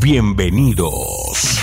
[0.00, 1.60] Bienvenidos.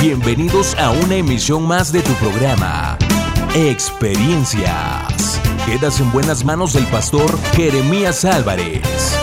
[0.00, 2.98] Bienvenidos a una emisión más de tu programa,
[3.54, 5.40] Experiencias.
[5.64, 9.16] Quedas en buenas manos del pastor Jeremías Álvarez.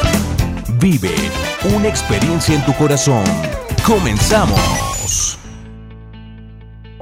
[0.80, 1.14] Vive
[1.76, 3.24] una experiencia en tu corazón.
[3.86, 4.95] Comenzamos.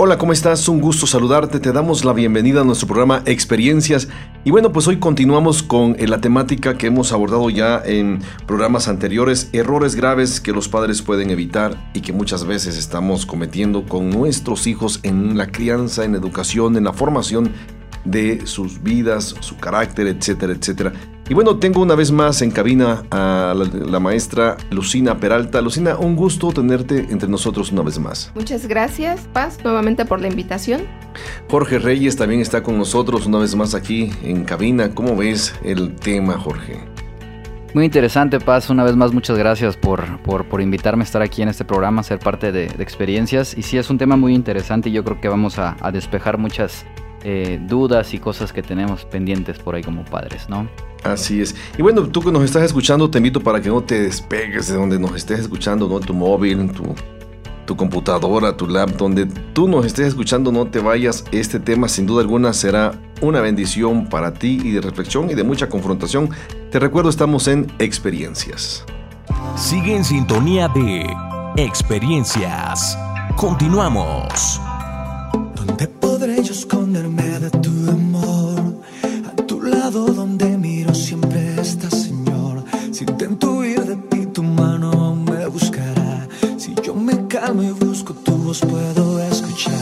[0.05, 0.67] Hola, ¿cómo estás?
[0.67, 1.61] Un gusto saludarte.
[1.61, 4.09] Te damos la bienvenida a nuestro programa Experiencias.
[4.43, 8.89] Y bueno, pues hoy continuamos con eh, la temática que hemos abordado ya en programas
[8.89, 14.09] anteriores, errores graves que los padres pueden evitar y que muchas veces estamos cometiendo con
[14.09, 17.53] nuestros hijos en la crianza, en educación, en la formación
[18.03, 20.91] de sus vidas, su carácter, etcétera, etcétera.
[21.29, 25.61] Y bueno, tengo una vez más en cabina a la, maestra Lucina Peralta.
[25.61, 28.31] Lucina, un gusto tenerte entre nosotros una vez más.
[28.35, 30.81] Muchas gracias, Paz, nuevamente por la invitación.
[31.49, 34.93] Jorge Reyes también está con nosotros una vez más aquí en cabina.
[34.93, 36.93] ¿Cómo ves el tema, Jorge?
[37.73, 38.69] Muy interesante, Paz.
[38.69, 42.19] Una vez más, muchas gracias por, por, invitarme a estar aquí en este programa, ser
[42.19, 43.57] parte de, experiencias.
[43.57, 46.85] Y sí, es un tema muy interesante y yo creo que vamos a, despejar muchas
[47.23, 50.67] eh, dudas y cosas que tenemos pendientes por ahí como padres, ¿no?
[51.03, 51.55] Así es.
[51.77, 54.75] Y bueno, tú que nos estás escuchando, te invito para que no te despegues de
[54.75, 55.99] donde nos estés escuchando, ¿no?
[55.99, 56.95] Tu móvil, tu,
[57.65, 61.25] tu computadora, tu laptop, donde tú nos estés escuchando, no te vayas.
[61.31, 65.43] Este tema sin duda alguna será una bendición para ti y de reflexión y de
[65.43, 66.29] mucha confrontación.
[66.71, 68.85] Te recuerdo, estamos en Experiencias.
[69.55, 71.05] Sigue en sintonía de
[71.55, 72.97] Experiencias.
[73.35, 74.59] Continuamos.
[75.55, 75.87] ¿Dónde
[76.93, 78.75] de tu amor?
[79.25, 80.53] A tu lado donde
[80.93, 82.63] siempre está, Señor.
[82.91, 86.27] Si intento ir de ti, tu mano me buscará.
[86.57, 89.73] Si yo me calmo y busco tu voz, puedo escuchar.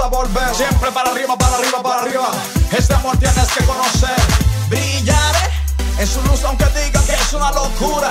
[0.00, 0.54] A volver.
[0.54, 2.30] Siempre para arriba, para arriba, para arriba.
[2.76, 4.16] Este amor tienes que conocer.
[4.68, 5.50] Brillaré
[5.98, 8.08] en su luz, aunque digan que es una locura.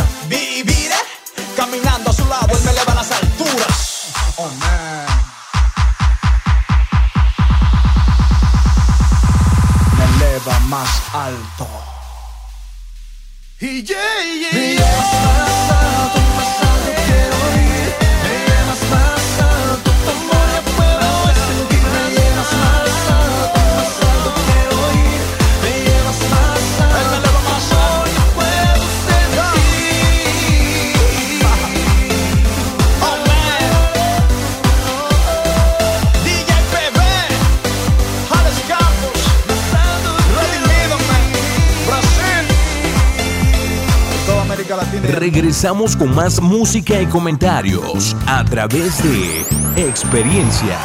[45.56, 50.82] Regresamos con más música y comentarios a través de Experiencias.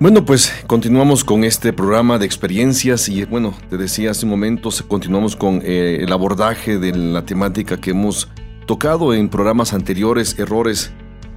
[0.00, 4.70] Bueno, pues continuamos con este programa de experiencias y bueno, te decía hace un momento,
[4.88, 8.30] continuamos con eh, el abordaje de la temática que hemos
[8.66, 10.92] tocado en programas anteriores, errores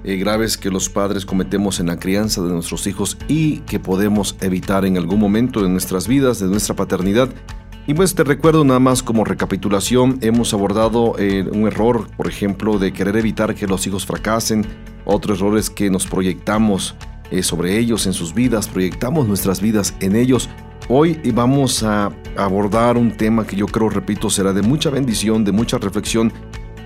[0.05, 4.37] eh, graves que los padres cometemos en la crianza de nuestros hijos y que podemos
[4.39, 7.27] evitar en algún momento de nuestras vidas, de nuestra paternidad.
[7.87, 12.79] Y pues te recuerdo nada más como recapitulación, hemos abordado eh, un error, por ejemplo,
[12.79, 14.65] de querer evitar que los hijos fracasen,
[15.05, 16.95] otro error es que nos proyectamos
[17.29, 20.49] eh, sobre ellos en sus vidas, proyectamos nuestras vidas en ellos.
[20.89, 25.51] Hoy vamos a abordar un tema que yo creo, repito, será de mucha bendición, de
[25.51, 26.33] mucha reflexión,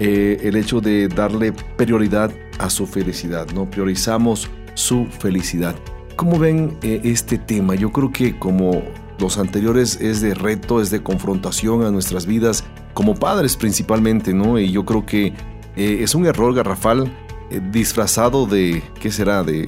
[0.02, 3.70] eh, el hecho de darle prioridad a su felicidad, ¿no?
[3.70, 5.76] Priorizamos su felicidad.
[6.16, 7.76] ¿Cómo ven eh, este tema?
[7.76, 8.82] Yo creo que como
[9.20, 12.64] los anteriores es de reto, es de confrontación a nuestras vidas,
[12.94, 14.60] como padres principalmente, ¿no?
[14.60, 15.34] Y yo creo que
[15.76, 17.12] es un error garrafal
[17.72, 19.44] disfrazado de, ¿qué será?
[19.44, 19.66] De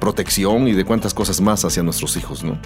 [0.00, 2.58] protección y de cuántas cosas más hacia nuestros hijos, ¿no?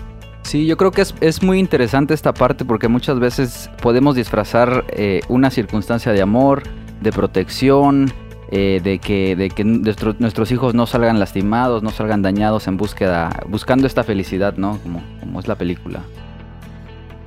[0.42, 5.20] Sí, yo creo que es, muy interesante esta parte porque muchas veces podemos disfrazar eh,
[5.28, 6.62] una circunstancia de amor,
[7.00, 8.12] de protección,
[8.52, 13.42] eh, de que, de que nuestros hijos no salgan lastimados, no salgan dañados en búsqueda,
[13.48, 14.78] buscando esta felicidad, ¿no?
[14.84, 16.04] Como, como es la película.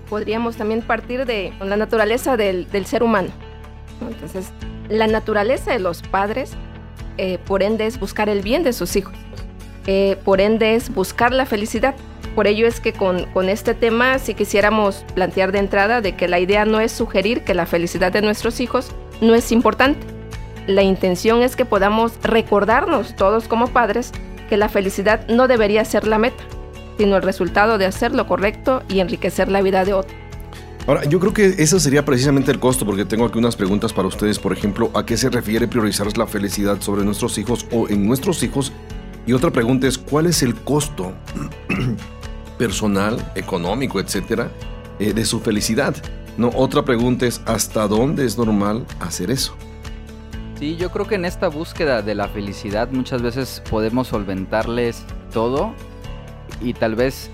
[0.10, 3.30] Podríamos también partir de la naturaleza del, ser humano.
[4.02, 4.52] Entonces,
[4.88, 6.54] la naturaleza de los padres,
[7.18, 9.14] eh, por ende, es buscar el bien de sus hijos.
[9.88, 11.96] Eh, por ende es buscar la felicidad.
[12.34, 16.30] Por ello es que con, con, este tema si quisiéramos plantear de entrada de que
[16.30, 20.19] la idea no es sugerir que la felicidad de nuestros hijos no es importante.
[20.70, 24.12] La intención es que podamos recordarnos todos como padres
[24.50, 26.44] que la felicidad no debería ser la meta,
[27.00, 30.16] sino el resultado de hacer lo correcto y enriquecer la vida de otro.
[30.86, 34.08] Ahora, yo creo que eso sería precisamente el costo, porque tengo aquí unas preguntas para
[34.08, 34.38] ustedes.
[34.38, 38.44] Por ejemplo, ¿a qué se refiere priorizar la felicidad sobre nuestros hijos o en nuestros
[38.44, 38.72] hijos
[39.26, 41.14] y otra pregunta es, ¿cuál es el costo
[42.60, 44.52] personal, económico, etcétera,
[45.00, 45.96] eh, de su felicidad?
[46.38, 49.56] No, otra pregunta es, ¿hasta dónde es normal hacer eso?
[50.60, 55.74] Sí, yo creo que en esta búsqueda de la felicidad muchas veces podemos solventarles todo
[56.62, 57.32] y tal vez,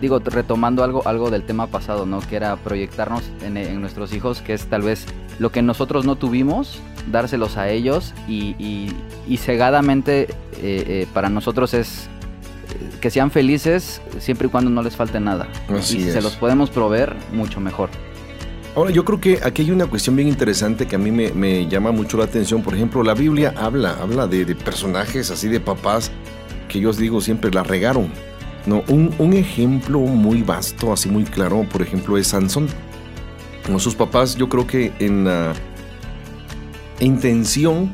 [0.00, 2.20] digo, retomando algo, algo del tema pasado, ¿no?
[2.20, 5.04] Que era proyectarnos en, en nuestros hijos, que es tal vez
[5.38, 6.80] lo que nosotros no tuvimos,
[7.12, 8.90] dárselos a ellos y,
[9.36, 10.28] cegadamente eh,
[10.62, 12.08] eh, para nosotros es
[12.70, 15.48] eh, que sean felices siempre y cuando no les falte nada.
[15.68, 17.90] y si se los podemos proveer, mucho mejor.
[18.78, 21.90] Ahora, yo creo que aquí hay una cuestión bien interesante que a mí me, llama
[21.90, 22.62] mucho la atención.
[22.62, 26.12] Por ejemplo, la Biblia habla, habla de, personajes así de papás
[26.68, 28.08] que yo os digo siempre la regaron.
[28.66, 32.68] No, un, ejemplo muy vasto, así muy claro, por ejemplo, es Sansón.
[33.78, 35.54] Sus papás, yo creo que en la
[37.00, 37.90] intención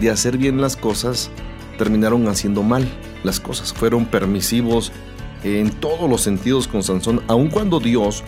[0.00, 1.30] de hacer bien las cosas,
[1.76, 2.88] terminaron haciendo mal
[3.22, 3.74] las cosas.
[3.74, 4.92] Fueron permisivos
[5.44, 8.24] en todos los sentidos con Sansón, aun cuando Dios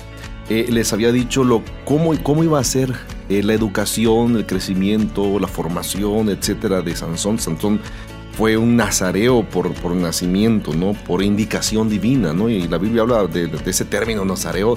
[0.48, 2.92] eh, les había dicho lo, cómo, cómo iba a ser
[3.28, 7.38] eh, la educación, el crecimiento, la formación, etcétera, de Sansón.
[7.38, 7.80] Sansón
[8.32, 10.92] fue un nazareo por, por nacimiento, ¿no?
[10.92, 12.48] Por indicación divina, ¿no?
[12.50, 14.76] Y la Biblia habla de ese término nazareo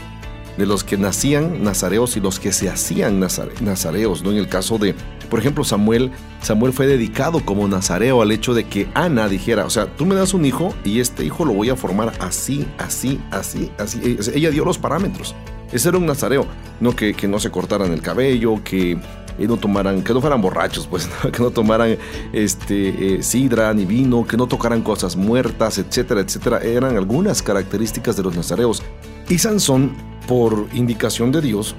[0.58, 4.31] de los que nacían nazareos y los que se hacían nazareos, ¿no?
[4.31, 4.96] En el caso de,
[5.30, 6.12] por ejemplo, Samuel,
[6.42, 10.16] Samuel fue dedicado como nazareo al hecho de que Ana dijera, o sea, tú me
[10.16, 14.18] das un hijo y este hijo lo voy a formar así, así, así, así.
[14.34, 15.36] Ella dio los parámetros.
[15.71, 16.45] Ese era un nazareo,
[16.79, 18.97] no que, no se cortaran el cabello, que
[19.38, 21.97] no tomaran, que no fueran borrachos, pues, que no tomaran
[22.31, 26.59] este, eh, sidra ni vino, que no tocaran cosas muertas, etcétera, etcétera.
[26.59, 28.81] Eran algunas características de los nazareos.
[29.27, 29.91] Y Sansón
[30.27, 31.75] por indicación de Dios,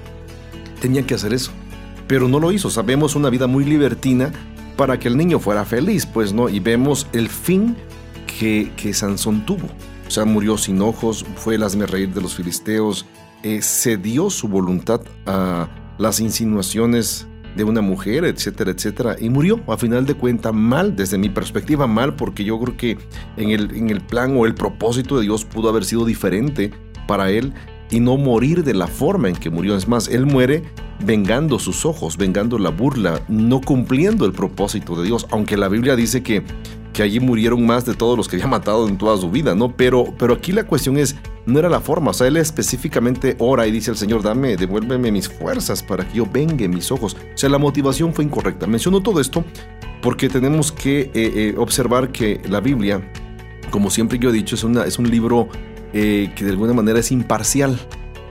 [0.80, 1.50] tenía que hacer eso.
[2.06, 2.70] Pero no lo hizo.
[2.70, 4.30] Sabemos una vida muy libertina
[4.76, 6.48] para que el niño fuera feliz, pues no.
[6.48, 7.76] Y vemos el fin
[8.26, 9.68] que, que Sansón tuvo.
[10.12, 13.06] O sea, murió sin ojos, fue el reír de los filisteos,
[13.42, 17.26] eh, cedió su voluntad a las insinuaciones
[17.56, 21.86] de una mujer, etcétera, etcétera, y murió a final de cuentas mal, desde mi perspectiva
[21.86, 22.98] mal, porque yo creo que
[23.38, 26.72] en el, en el plan o el propósito de Dios pudo haber sido diferente
[27.08, 27.54] para él
[27.90, 29.74] y no morir de la forma en que murió.
[29.76, 30.62] Es más, él muere
[31.04, 35.96] vengando sus ojos, vengando la burla, no cumpliendo el propósito de Dios, aunque la Biblia
[35.96, 36.42] dice que,
[36.92, 39.76] que allí murieron más de todos los que había matado en toda su vida, ¿no?
[39.76, 41.16] Pero, pero aquí la cuestión es,
[41.46, 45.10] no era la forma, o sea, él específicamente ora y dice al Señor, dame, devuélveme
[45.10, 47.16] mis fuerzas para que yo vengue mis ojos.
[47.34, 48.66] O sea, la motivación fue incorrecta.
[48.66, 49.44] Menciono todo esto
[50.02, 53.00] porque tenemos que eh, eh, observar que la Biblia,
[53.70, 55.48] como siempre yo he dicho, es, una, es un libro
[55.94, 57.78] eh, que de alguna manera es imparcial.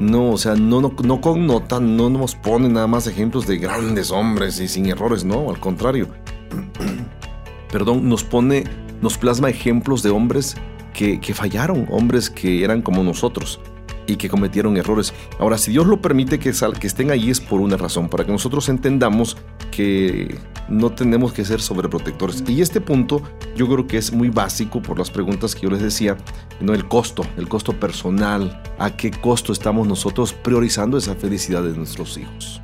[0.02, 4.10] No, o sea, no, no, no connota, no nos pone nada más ejemplos de grandes
[4.10, 6.08] hombres y sin errores, no, al contrario.
[7.72, 8.64] Perdón, nos pone,
[9.00, 10.58] nos plasma ejemplos de hombres
[10.94, 13.60] que, que fallaron, hombres que eran como nosotros
[14.08, 15.14] y que cometieron errores.
[15.40, 18.32] Ahora, si Dios lo permite que, que estén ahí es por una razón, para que
[18.32, 19.38] nosotros entendamos
[19.72, 20.38] que
[20.70, 22.44] no tenemos que ser sobreprotectores.
[22.48, 23.22] Y este punto
[23.56, 26.18] yo creo que es muy básico por las preguntas que yo les decía,
[26.60, 26.74] ¿no?
[26.74, 32.18] el costo, el costo personal, a qué costo estamos nosotros priorizando esa felicidad de nuestros
[32.18, 32.62] hijos.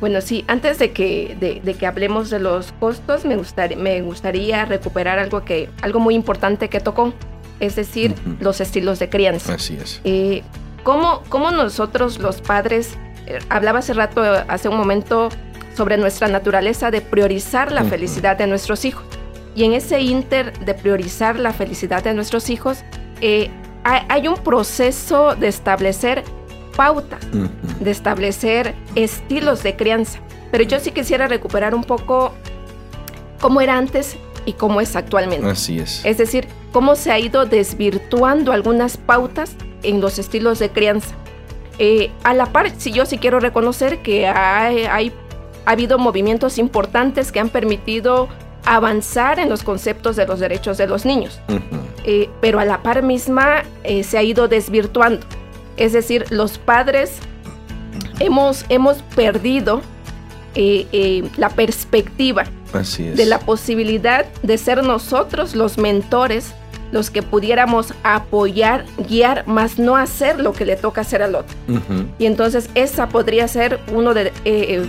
[0.00, 3.38] Bueno, sí, antes de que, de, que hablemos de los costos, me,
[3.76, 7.14] me gustaría recuperar algo, que, algo muy importante que tocó,
[7.60, 9.54] es decir, los estilos de crianza.
[9.54, 10.00] Así es.
[10.04, 10.42] Eh,
[10.82, 12.96] ¿cómo, ¿cómo, nosotros los padres,
[13.26, 15.28] eh, hablaba hace rato, hace un momento,
[15.76, 19.04] sobre nuestra naturaleza de priorizar la felicidad de nuestros hijos?
[19.56, 22.82] Y en ese inter de priorizar la felicidad de nuestros hijos,
[23.20, 23.50] eh,
[23.84, 26.24] hay, un proceso de establecer
[26.74, 27.20] pautas,
[27.80, 30.18] de establecer estilos de crianza.
[30.50, 32.32] Pero yo sí quisiera recuperar un poco
[33.40, 35.46] cómo era antes y cómo es actualmente.
[35.46, 36.04] Así es.
[36.04, 39.54] Es decir, cómo se ha ido desvirtuando algunas pautas
[39.84, 41.14] en los estilos de crianza.
[41.78, 47.30] Eh, a la par, si yo sí quiero reconocer que hay, ha habido movimientos importantes
[47.30, 48.28] que han permitido
[48.64, 51.38] avanzar en los conceptos de los derechos de los niños,
[52.04, 55.24] eh, pero a la par misma eh, se ha ido desvirtuando.
[55.76, 57.18] Es decir, los padres
[58.18, 59.80] hemos, hemos perdido
[61.36, 62.44] la perspectiva
[62.98, 66.52] de la posibilidad de ser nosotros los mentores
[66.94, 71.56] los que pudiéramos apoyar, guiar, más no hacer lo que le toca hacer al otro.
[72.20, 74.86] Y entonces esa podría ser uno de, eh, eh,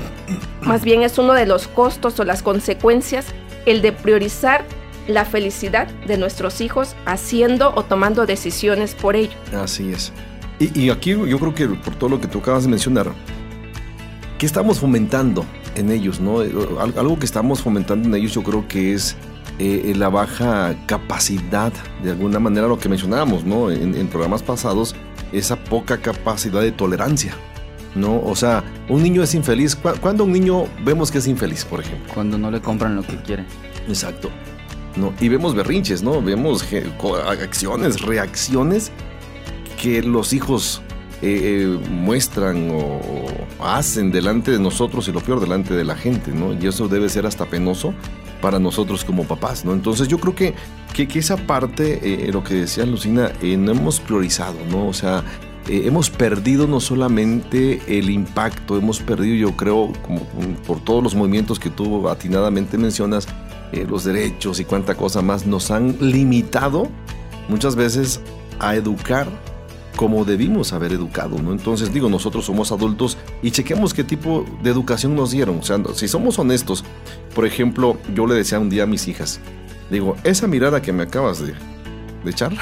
[0.62, 3.26] más bien es uno de los costos o las consecuencias,
[3.66, 4.66] el de priorizar
[5.08, 9.34] la felicidad de nuestros hijos haciendo o tomando decisiones por ello.
[9.60, 10.14] Así es.
[10.60, 13.08] Y, y aquí yo creo que por todo lo que tú acabas de mencionar,
[14.38, 15.44] ¿qué estamos fomentando
[15.76, 16.20] en ellos?
[16.20, 16.42] ¿no?
[16.42, 19.18] Algo que estamos fomentando en ellos yo creo que es
[19.60, 21.72] eh, la baja capacidad,
[22.04, 23.72] de alguna manera lo que mencionábamos ¿no?
[23.72, 24.96] en, programas pasados,
[25.32, 27.34] esa poca capacidad de tolerancia.
[27.96, 28.22] ¿no?
[28.22, 29.76] O sea, un niño es infeliz.
[29.76, 32.14] ¿Cuándo un niño vemos que es infeliz, por ejemplo?
[32.14, 33.46] Cuando no le compran lo que quiere.
[33.88, 34.30] Exacto.
[34.98, 35.14] ¿no?
[35.20, 36.22] Y vemos berrinches, ¿no?
[36.22, 36.66] Vemos
[37.42, 38.92] acciones, reacciones
[39.82, 40.82] que los hijos
[41.22, 43.00] eh, eh, muestran o,
[43.60, 46.54] hacen delante de nosotros y lo peor delante de la gente, ¿no?
[46.54, 47.94] Y eso debe ser hasta penoso
[48.42, 49.74] para nosotros como papás, ¿no?
[49.74, 50.54] Entonces yo creo que,
[50.94, 54.88] que, esa parte, eh, lo que decía Lucina, eh, no hemos priorizado, ¿no?
[54.88, 55.24] O sea,
[55.68, 60.22] eh, hemos perdido no solamente el impacto, hemos perdido, yo creo, como
[60.68, 63.28] por todos los movimientos que tú atinadamente mencionas,
[63.90, 66.88] los derechos y cuánta cosa más, nos han limitado
[67.50, 68.22] muchas veces
[68.60, 69.28] a educar
[69.96, 71.52] como debimos haber educado, ¿no?
[71.52, 75.60] Entonces digo, nosotros somos adultos y chequemos qué tipo de educación nos dieron.
[75.60, 76.84] O sea, si somos honestos,
[77.34, 79.40] por ejemplo, yo le decía un día a mis hijas,
[79.90, 81.54] digo, esa mirada que me acabas de,
[82.24, 82.54] de echar,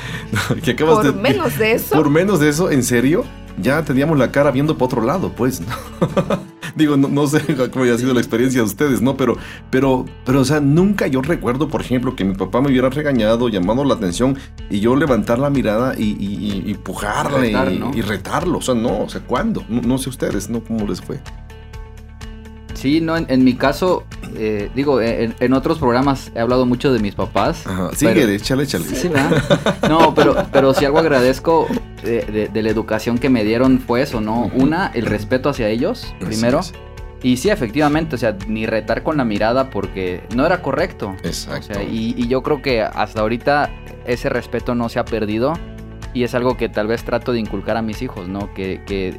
[0.62, 1.94] que acabas por menos de eso.
[1.94, 3.24] Por menos de eso, ¿en serio?
[3.58, 5.62] Ya teníamos la cara viendo para otro lado, pues.
[6.74, 7.40] Digo, no, sé
[7.72, 9.16] cómo haya sido la experiencia de ustedes, ¿no?
[9.16, 9.36] Pero,
[9.70, 13.48] pero, pero, o sea, nunca yo recuerdo, por ejemplo, que mi papá me hubiera regañado,
[13.48, 14.36] llamado la atención
[14.70, 17.50] y yo levantar la mirada y, y, y empujarle
[17.94, 18.58] y, retarlo.
[18.58, 19.64] O sea, no, o sea, ¿cuándo?
[19.68, 20.62] No, sé ustedes, ¿no?
[20.62, 21.20] ¿Cómo les fue?
[22.74, 27.14] Sí, no, en, mi caso, eh, digo, en, otros programas he hablado mucho de mis
[27.14, 27.64] papás.
[27.66, 28.84] Ajá, sigue, échale, échale.
[28.84, 29.08] Sí,
[29.88, 31.68] no, pero, pero si algo agradezco
[32.02, 34.50] de, la educación que me dieron fue eso, ¿no?
[34.54, 36.60] Una, el respeto hacia ellos, primero.
[37.22, 41.14] Y sí, efectivamente, o sea, ni retar con la mirada porque no era correcto.
[41.22, 41.80] Exacto.
[41.80, 43.70] y, yo creo que hasta ahorita
[44.06, 45.54] ese respeto no se ha perdido
[46.14, 48.52] y es algo que tal vez trato de inculcar a mis hijos, ¿no?
[48.54, 49.18] Que, que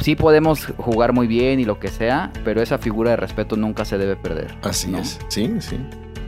[0.00, 3.84] sí podemos jugar muy bien y lo que sea, pero esa figura de respeto nunca
[3.84, 4.54] se debe perder.
[4.62, 5.76] Así es, sí, sí.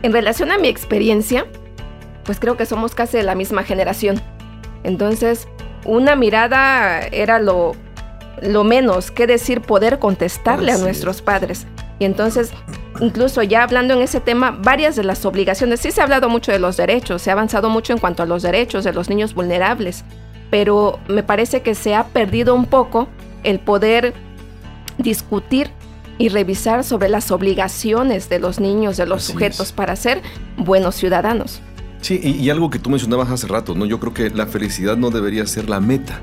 [0.02, 1.46] En relación a mi experiencia,
[2.24, 4.20] pues creo que somos casi de la misma generación.
[4.84, 5.48] Entonces,
[5.84, 7.72] una mirada era lo,
[8.40, 11.66] lo menos, que decir poder contestarle a nuestros padres.
[11.98, 12.52] Y entonces,
[13.00, 16.52] incluso ya hablando en ese tema, varias de las obligaciones, sí se ha hablado mucho
[16.52, 19.34] de los derechos, se ha avanzado mucho en cuanto a los derechos de los niños
[19.34, 20.04] vulnerables,
[20.50, 23.08] pero me parece que se ha perdido un poco
[23.44, 24.14] el poder
[24.98, 25.70] discutir
[26.18, 30.20] y revisar sobre las obligaciones de los niños, de los sujetos para ser
[30.56, 31.62] buenos ciudadanos.
[32.02, 33.86] Sí, y, algo que tú mencionabas hace rato, ¿no?
[33.86, 36.20] Yo creo que la felicidad no debería ser la meta,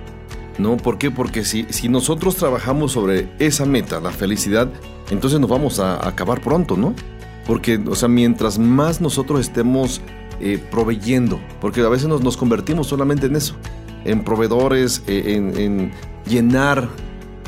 [0.58, 0.76] ¿no?
[0.76, 1.10] ¿Por qué?
[1.10, 4.70] Porque si, si nosotros trabajamos sobre esa meta, la felicidad,
[5.10, 6.94] entonces nos vamos a acabar pronto, ¿no?
[7.48, 10.02] Porque, o sea, mientras más nosotros estemos
[10.42, 13.56] eh, proveyendo, porque a veces nos, nos, convertimos solamente en eso,
[14.04, 15.92] en proveedores, eh, en, en
[16.28, 16.90] llenar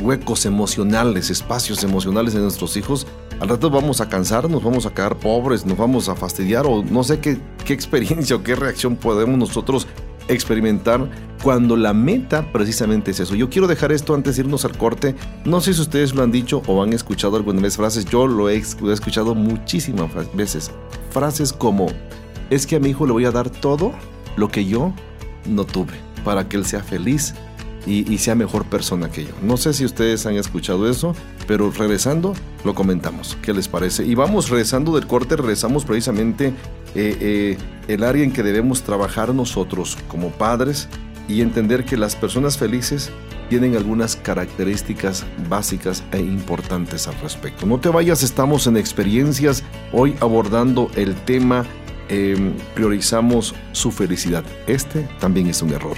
[0.01, 3.07] huecos emocionales, espacios emocionales de nuestros hijos,
[3.41, 6.83] al rato vamos a cansar, nos vamos a quedar pobres, nos vamos a fastidiar o
[6.83, 9.87] no sé qué, qué experiencia o qué reacción podemos nosotros
[10.27, 11.09] experimentar
[11.41, 13.33] cuando la meta precisamente es eso.
[13.33, 15.15] Yo quiero dejar esto antes de irnos al corte.
[15.43, 18.05] No sé si ustedes lo han dicho o han escuchado algunas vez frases.
[18.05, 20.69] Yo lo he, he escuchado muchísimas veces.
[21.09, 21.87] Frases como,
[22.51, 23.91] es que a mi hijo le voy a dar todo
[24.35, 24.93] lo que yo
[25.47, 25.93] no tuve
[26.23, 27.33] para que él sea feliz
[27.85, 29.31] y, sea mejor persona que yo.
[29.41, 31.15] No sé si ustedes han escuchado eso,
[31.47, 32.33] pero regresando
[32.63, 33.37] lo comentamos.
[33.41, 34.05] ¿Qué les parece?
[34.05, 36.53] Y vamos regresando del corte, regresamos precisamente
[36.93, 37.57] eh, eh,
[37.87, 40.89] el área en que debemos trabajar nosotros como padres
[41.27, 43.11] y entender que las personas felices
[43.49, 47.65] tienen algunas características básicas e importantes al respecto.
[47.65, 51.65] No te vayas, estamos en experiencias hoy abordando el tema
[52.07, 54.45] em, priorizamos su felicidad.
[54.67, 55.97] Este también es un error.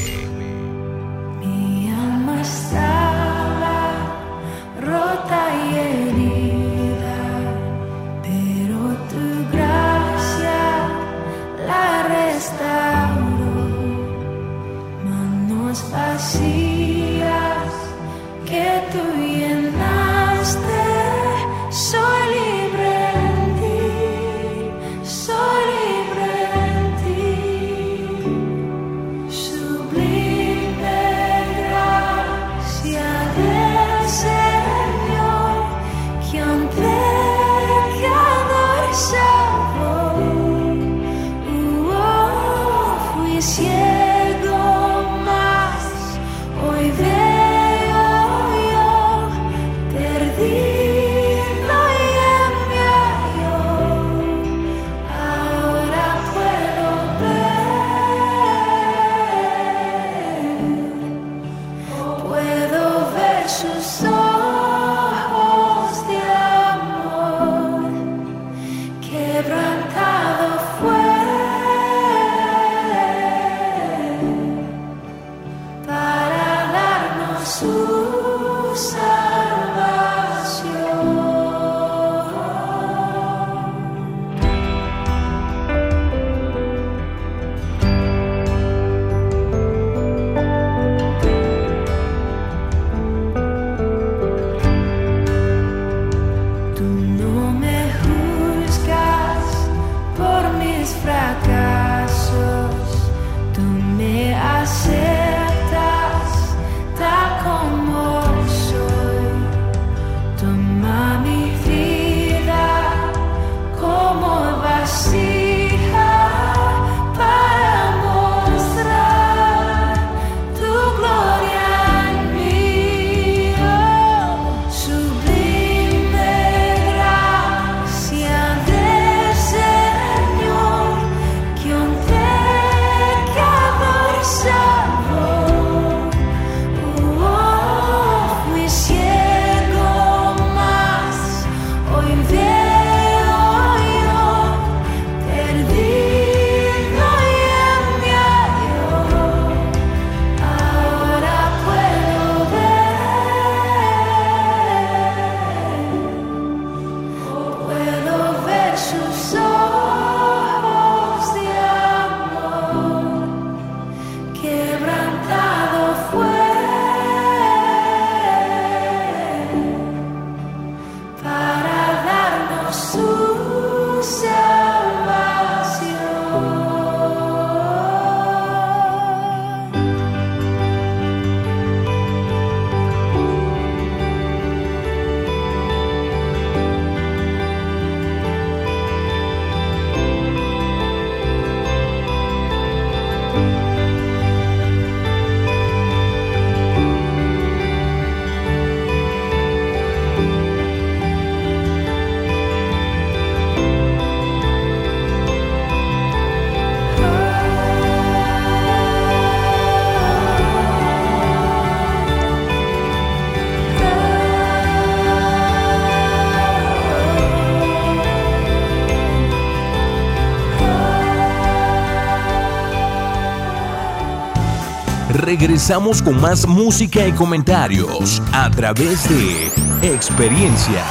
[225.21, 230.83] Regresamos con más música y comentarios a través de experiencias.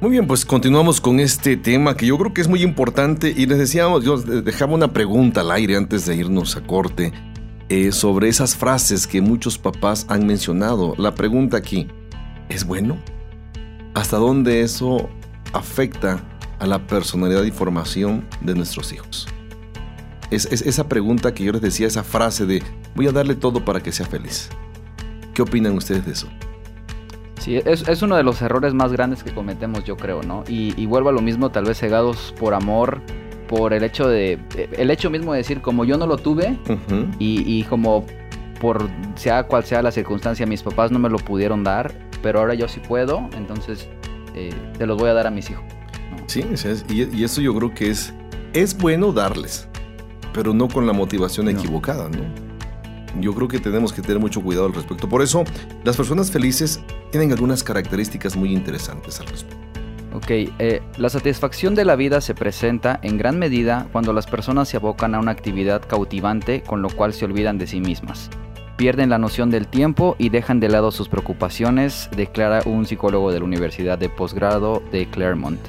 [0.00, 3.46] Muy bien, pues continuamos con este tema que yo creo que es muy importante y
[3.46, 7.12] les decíamos, yo dejaba una pregunta al aire antes de irnos a corte
[7.70, 10.94] eh, sobre esas frases que muchos papás han mencionado.
[10.98, 11.88] La pregunta aquí,
[12.50, 12.98] ¿es bueno?
[13.94, 15.08] ¿Hasta dónde eso
[15.54, 16.22] afecta
[16.58, 19.26] a la personalidad y formación de nuestros hijos?
[20.30, 22.62] Es, esa pregunta que yo les decía, esa frase de
[22.94, 24.48] voy a darle todo para que sea feliz.
[25.34, 26.28] ¿Qué opinan ustedes de eso?
[27.38, 30.42] Sí, es, uno de los errores más grandes que cometemos, yo creo, ¿no?
[30.48, 33.02] Y, y vuelvo a lo mismo, tal vez cegados por amor,
[33.46, 34.38] por el hecho de,
[34.72, 36.58] el hecho mismo de decir, como yo no lo tuve
[37.18, 38.04] y, como
[38.60, 42.54] por sea cual sea la circunstancia, mis papás no me lo pudieron dar, pero ahora
[42.54, 43.88] yo sí puedo, entonces
[44.34, 45.64] eh, te los voy a dar a mis hijos.
[46.26, 46.44] Sí,
[46.88, 48.12] y, eso yo creo que es,
[48.52, 49.68] es bueno darles,
[50.36, 52.20] pero no con la motivación equivocada, ¿no?
[53.22, 55.08] Yo creo que tenemos que tener mucho cuidado al respecto.
[55.08, 55.44] Por eso,
[55.82, 59.56] las personas felices tienen algunas características muy interesantes al respecto.
[60.12, 64.68] Ok, eh, la satisfacción de la vida se presenta en gran medida cuando las personas
[64.68, 68.28] se abocan a una actividad cautivante con lo cual se olvidan de sí mismas.
[68.76, 73.38] Pierden la noción del tiempo y dejan de lado sus preocupaciones, declara un psicólogo de
[73.38, 75.60] la Universidad de Posgrado de Claremont.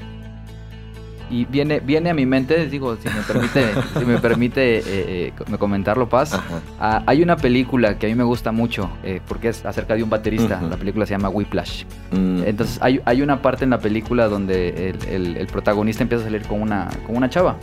[1.29, 3.65] Y viene, viene a mi mente, digo, si me permite,
[3.99, 4.83] si me permite eh,
[5.27, 6.39] eh, comentarlo, Paz.
[6.79, 10.03] Ah, hay una película que a mí me gusta mucho, eh, porque es acerca de
[10.03, 10.61] un baterista.
[10.61, 11.83] La película se llama Whiplash.
[12.11, 12.43] Mm.
[12.45, 16.61] Entonces hay, hay, una parte en la película donde el, protagonista empieza a salir con
[16.61, 17.57] una, con una chava.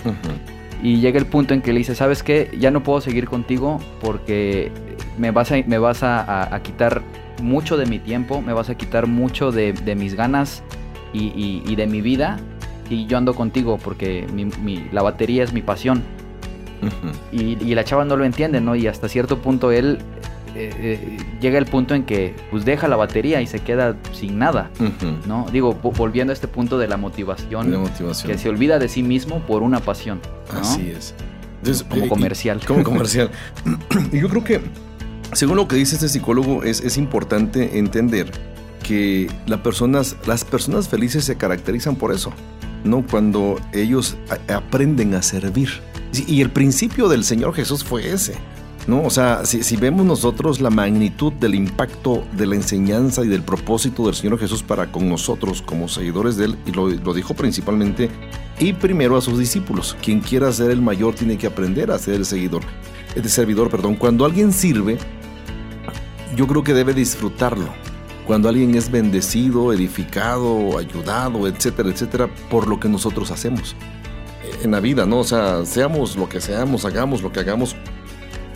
[0.82, 2.50] Y llega el punto en que le dice, ¿sabes qué?
[2.58, 4.70] Ya no puedo seguir contigo porque
[5.16, 7.02] me vas a, me vas a, quitar
[7.42, 10.62] mucho de mi tiempo, me vas a quitar mucho de, mis ganas
[11.14, 12.38] y, y de mi vida
[12.90, 14.26] y yo ando contigo porque
[14.92, 16.02] la batería es mi pasión.
[17.32, 18.76] y, la chava no lo entiende, ¿no?
[18.76, 19.98] Y hasta cierto punto él
[20.54, 24.38] eh, eh, llega el punto en que pues deja la batería y se queda sin
[24.38, 24.70] nada,
[25.26, 25.46] ¿no?
[25.50, 27.88] Digo, volviendo a este punto de la motivación,
[28.24, 30.20] que se olvida de sí mismo por una pasión.
[30.52, 31.14] Así es.
[31.88, 32.60] como eh, comercial.
[32.64, 33.30] como comercial.
[34.12, 34.60] y yo creo que,
[35.32, 38.30] según lo que dice este psicólogo, es, es importante entender
[38.84, 42.32] que las personas, las personas felices se caracterizan por eso.
[42.84, 43.04] ¿No?
[43.06, 44.16] Cuando ellos
[44.48, 45.68] aprenden a servir.
[46.28, 48.34] Y el principio del Señor Jesús fue ese.
[48.86, 49.02] ¿no?
[49.02, 54.06] O sea, si, vemos nosotros la magnitud del impacto de la enseñanza y del propósito
[54.06, 58.10] del Señor Jesús para con nosotros como seguidores de Él, y lo, dijo principalmente,
[58.58, 59.96] y primero a sus discípulos.
[60.02, 62.62] Quien quiera ser el mayor tiene que aprender a ser el seguidor.
[63.14, 63.94] El servidor, perdón.
[63.96, 64.98] Cuando alguien sirve,
[66.36, 67.68] yo creo que debe disfrutarlo
[68.26, 73.76] cuando alguien es bendecido, edificado, ayudado, etcétera, etcétera, por lo que nosotros hacemos
[74.62, 75.18] en la vida, ¿no?
[75.18, 77.76] O sea, seamos lo que seamos, hagamos lo que hagamos,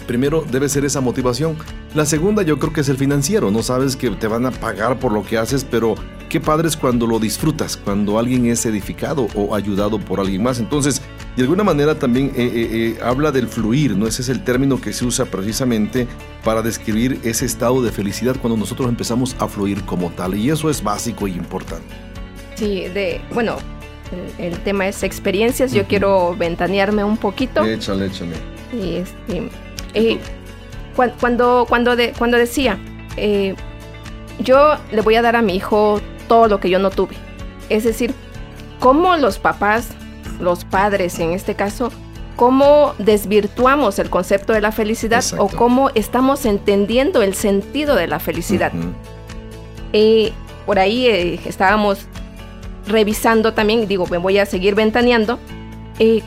[0.07, 1.57] primero debe ser esa motivación.
[1.95, 4.99] La segunda yo creo que es el financiero, no sabes que te van a pagar
[4.99, 5.95] por lo que haces, pero
[6.29, 10.59] qué padre es cuando lo disfrutas, cuando alguien es edificado o ayudado por alguien más.
[10.59, 11.03] Entonces,
[11.37, 14.07] de alguna manera también eh, eh, eh, habla del fluir, ¿no?
[14.07, 16.09] Ese es el término que se usa precisamente
[16.43, 20.35] para describir ese estado de felicidad cuando nosotros empezamos a fluir como tal.
[20.35, 21.95] Y eso es básico y importante.
[22.57, 23.59] Sí, de, bueno,
[24.39, 25.73] el, tema es experiencias.
[25.73, 27.65] Yo quiero ventanearme un poquito.
[27.65, 28.35] Échale, échale.
[28.73, 30.21] Y este,
[31.21, 32.79] cuando, cuando, de, cuando decía,
[34.41, 37.15] yo le voy a dar a mi hijo todo lo que yo no tuve.
[37.69, 38.13] Es decir,
[38.81, 39.91] cómo los papás
[40.41, 41.91] los padres en este caso,
[42.37, 48.21] cómo desvirtuamos el concepto de la felicidad o cómo estamos entendiendo el sentido de la
[48.21, 48.73] felicidad.
[49.93, 50.33] Y
[50.65, 52.07] por ahí eh, estábamos
[52.87, 55.39] revisando también, digo, me voy a seguir ventaneando,
[55.99, 56.23] eh,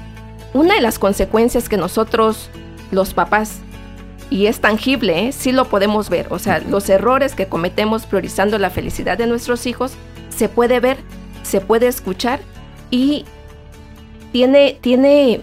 [0.54, 2.50] una de las consecuencias que nosotros,
[2.92, 3.60] los papás,
[4.30, 5.32] y es tangible, ¿eh?
[5.32, 9.66] sí lo podemos ver, o sea, los errores que cometemos priorizando la felicidad de nuestros
[9.66, 9.94] hijos,
[10.30, 10.98] se puede ver,
[11.44, 12.40] se puede escuchar
[12.90, 13.26] y
[14.32, 15.42] tiene, tiene,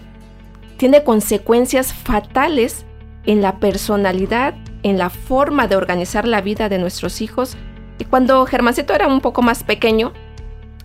[0.77, 2.85] tiene consecuencias fatales
[3.25, 7.57] en la personalidad, en la forma de organizar la vida de nuestros hijos.
[7.97, 10.13] Y cuando Germancito era un poco más pequeño,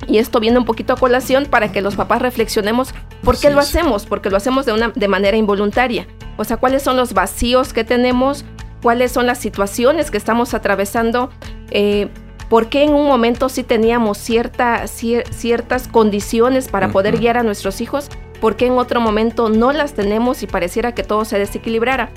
[0.06, 3.60] y esto viene un poquito a colación para que los papás reflexionemos por qué lo
[3.60, 6.06] hacemos, porque lo hacemos de, una, de manera involuntaria.
[6.36, 8.44] O sea, cuáles son los vacíos que tenemos,
[8.82, 11.30] cuáles son las situaciones que estamos atravesando,
[11.70, 12.08] eh,
[12.54, 17.80] por qué en un momento sí teníamos cierta, ciertas condiciones para poder guiar a nuestros
[17.80, 18.08] hijos,
[18.40, 22.10] por qué en otro momento no las tenemos y pareciera que todo se desequilibrara.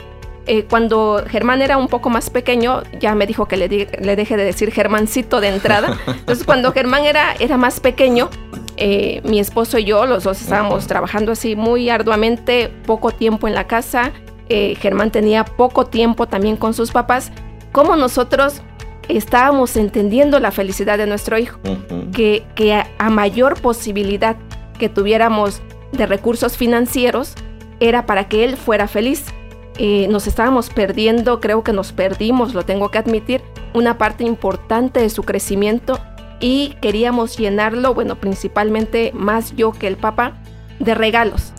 [0.45, 4.37] Eh, cuando Germán era un poco más pequeño, ya me dijo que le, le deje
[4.37, 5.97] de decir Germancito de entrada.
[6.05, 8.29] Entonces, cuando Germán era, era más pequeño,
[8.75, 13.55] eh, mi esposo y yo, los dos estábamos trabajando así muy arduamente, poco tiempo en
[13.55, 14.11] la casa,
[14.49, 17.31] eh, Germán tenía poco tiempo también con sus papás,
[17.71, 18.61] cómo nosotros
[19.09, 21.59] estábamos entendiendo la felicidad de nuestro hijo,
[22.13, 24.35] que, que a, mayor posibilidad
[24.77, 27.33] que tuviéramos de recursos financieros
[27.79, 29.25] era para que él fuera feliz.
[29.77, 33.41] Eh, nos estábamos perdiendo, creo que nos perdimos, lo tengo que admitir,
[33.73, 35.99] una parte importante de su crecimiento
[36.39, 40.33] y queríamos llenarlo, bueno, principalmente más yo que el papá,
[40.79, 41.53] de regalos,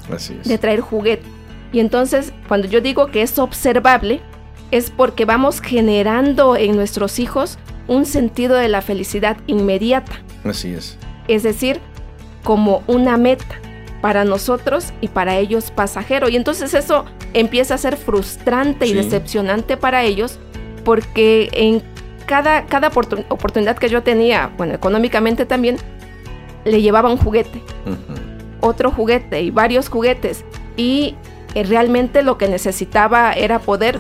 [0.45, 1.27] de traer juguetes.
[1.73, 4.21] Y entonces, cuando yo digo que es observable,
[4.71, 10.23] es porque vamos generando en nuestros hijos un sentido de la felicidad inmediata.
[10.45, 10.99] Así es.
[11.27, 11.81] Es decir,
[12.45, 13.61] como una meta
[14.01, 16.29] para nosotros y para ellos pasajero.
[16.29, 17.05] Y entonces eso
[17.35, 20.39] empieza a ser frustrante y decepcionante para ellos
[20.85, 21.83] porque en
[22.27, 25.77] cada, cada oportunidad que yo tenía, bueno, económicamente también,
[26.65, 27.63] le llevaba un juguete,
[28.61, 30.45] otro juguete y varios juguetes.
[30.77, 31.17] Y
[31.55, 33.99] eh, realmente lo que necesitaba era poder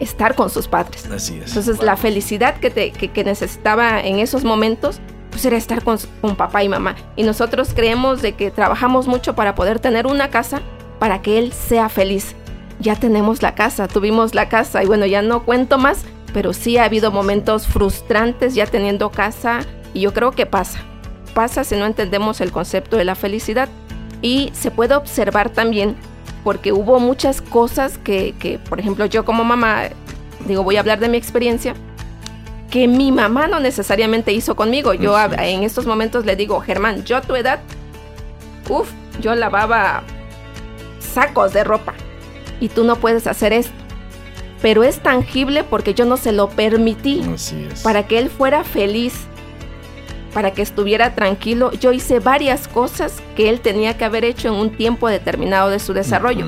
[0.00, 1.06] estar con sus padres.
[1.10, 1.48] Así es.
[1.48, 6.36] Entonces la felicidad que, te, que, necesitaba en esos momentos pues era estar con, con,
[6.36, 6.94] papá y mamá.
[7.16, 10.62] Y nosotros creemos de que trabajamos mucho para poder tener una casa
[10.98, 12.34] para que él sea feliz.
[12.80, 16.76] Ya tenemos la casa, tuvimos la casa y bueno, ya no cuento más, pero sí
[16.76, 19.60] ha habido momentos frustrantes ya teniendo casa
[19.92, 20.80] y yo creo que pasa.
[21.34, 23.68] Pasa si no entendemos el concepto de la felicidad.
[24.22, 25.96] Y se puede observar también
[26.44, 29.84] porque hubo muchas cosas que, que, por ejemplo, yo como mamá,
[30.46, 31.74] digo, voy a hablar de mi experiencia,
[32.70, 34.94] que mi mamá no necesariamente hizo conmigo.
[34.94, 37.60] Yo en estos momentos le digo, Germán, yo a tu edad,
[38.68, 40.02] uff, yo lavaba
[40.98, 41.94] sacos de ropa
[42.60, 43.72] y tú no puedes hacer esto.
[44.60, 47.22] Pero es tangible porque yo no se lo permití.
[47.82, 49.14] Para que él fuera feliz
[50.34, 54.54] para que estuviera tranquilo, yo hice varias cosas que él tenía que haber hecho en
[54.54, 56.46] un tiempo determinado de su desarrollo.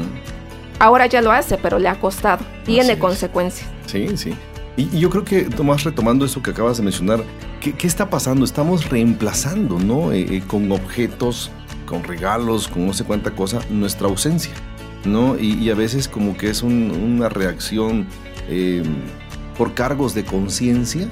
[0.79, 3.71] Ahora ya lo hace, pero le ha costado, tiene consecuencias.
[3.87, 4.35] Sí, sí.
[4.77, 7.23] Y, yo creo que, Tomás, retomando eso que acabas de mencionar,
[7.61, 8.45] ¿qué, está pasando?
[8.45, 10.13] Estamos reemplazando, ¿no?
[10.13, 11.51] Eh, eh, con objetos,
[11.87, 14.53] con regalos, con no sé cuánta cosa, nuestra ausencia,
[15.05, 15.39] ¿no?
[15.39, 18.07] Y, a veces como que es una reacción
[18.49, 18.83] eh,
[19.57, 21.09] por cargos de conciencia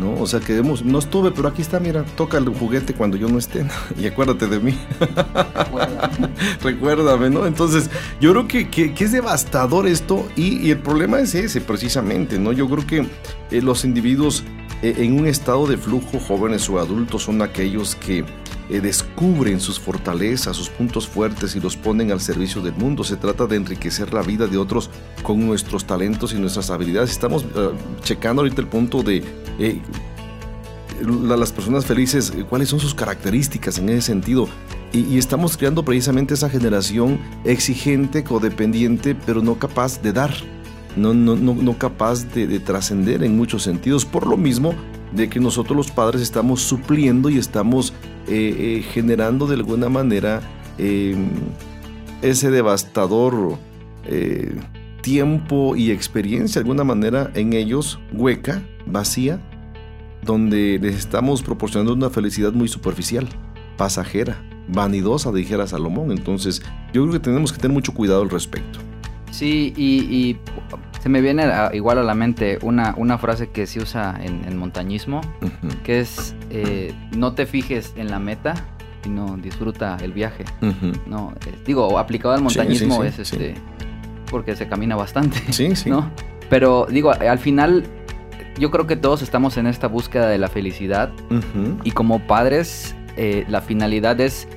[0.00, 0.20] ¿no?
[0.20, 3.38] O sea, que no estuve, pero aquí está, mira, toca el juguete cuando yo no
[3.38, 3.64] esté,
[4.00, 4.78] y acuérdate de mí.
[6.62, 7.46] Recuérdame, ¿no?
[7.46, 12.52] Entonces, yo creo que, que, es devastador esto, y, el problema es ese, precisamente, ¿no?
[12.52, 13.06] Yo creo que
[13.50, 14.42] eh, los individuos
[14.82, 18.24] eh, en un estado de flujo, jóvenes o adultos, son aquellos que
[18.70, 23.02] eh, descubren sus fortalezas, sus puntos fuertes y los ponen al servicio del mundo.
[23.02, 24.90] Se trata de enriquecer la vida de otros
[25.24, 27.10] con nuestros talentos y nuestras habilidades.
[27.10, 27.70] Estamos eh,
[28.04, 29.24] checando ahorita el punto de
[29.58, 29.82] eh,
[31.02, 34.48] las personas felices, cuáles son sus características en ese sentido.
[34.92, 40.32] Y, estamos creando precisamente esa generación exigente, codependiente, pero no capaz de dar.
[40.96, 44.04] No, no, no, capaz de, de trascender en muchos sentidos.
[44.04, 44.74] Por lo mismo,
[45.12, 47.92] de que nosotros los padres estamos supliendo y estamos
[48.28, 50.40] eh, eh, generando de alguna manera
[50.78, 51.28] em,
[52.22, 53.58] ese devastador
[54.06, 54.54] eh,
[55.02, 59.40] tiempo y experiencia de alguna manera en ellos hueca, vacía,
[60.22, 63.28] donde les estamos proporcionando una felicidad muy superficial,
[63.76, 66.12] pasajera, vanidosa, dijera Salomón.
[66.12, 68.78] Entonces yo creo que tenemos que tener mucho cuidado al respecto.
[69.30, 70.36] Sí, y
[71.00, 75.22] se me viene igual a la mente una, una frase que se usa en, montañismo,
[75.82, 78.54] que es eh, no te fijes en la meta,
[79.02, 80.44] sino disfruta el viaje.
[81.06, 83.54] No, eh, digo, aplicado al montañismo es este
[84.30, 85.40] porque se camina bastante.
[85.50, 85.90] Sí, sí.
[85.90, 86.10] ¿no?
[86.50, 87.84] Pero digo, al final
[88.58, 91.10] yo creo que todos estamos en esta búsqueda de la felicidad
[91.82, 94.48] y como padres eh, la finalidad es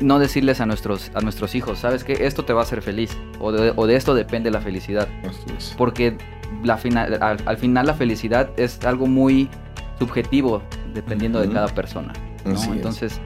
[0.00, 3.16] no decirles a nuestros, a nuestros hijos, sabes que esto te va a hacer feliz
[3.40, 5.08] o de, esto depende la felicidad.
[5.76, 6.16] Porque
[6.62, 9.48] la final, al, final la felicidad es algo muy
[9.98, 12.12] subjetivo dependiendo de cada persona.
[12.44, 13.20] Entonces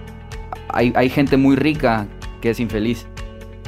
[0.69, 2.07] hay, hay, gente muy rica
[2.41, 3.07] que es infeliz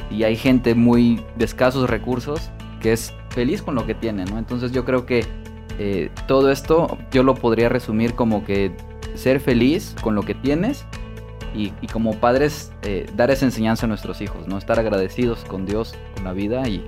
[0.09, 4.25] y hay gente muy de escasos recursos que es feliz con lo que tiene.
[4.25, 4.37] ¿no?
[4.37, 5.25] Entonces yo creo que
[5.79, 8.71] eh, todo esto yo lo podría resumir como que
[9.15, 10.85] ser feliz con lo que tienes
[11.53, 14.57] y, como padres eh, dar esa enseñanza a nuestros hijos, ¿no?
[14.57, 16.83] Estar agradecidos con Dios, con la vida y,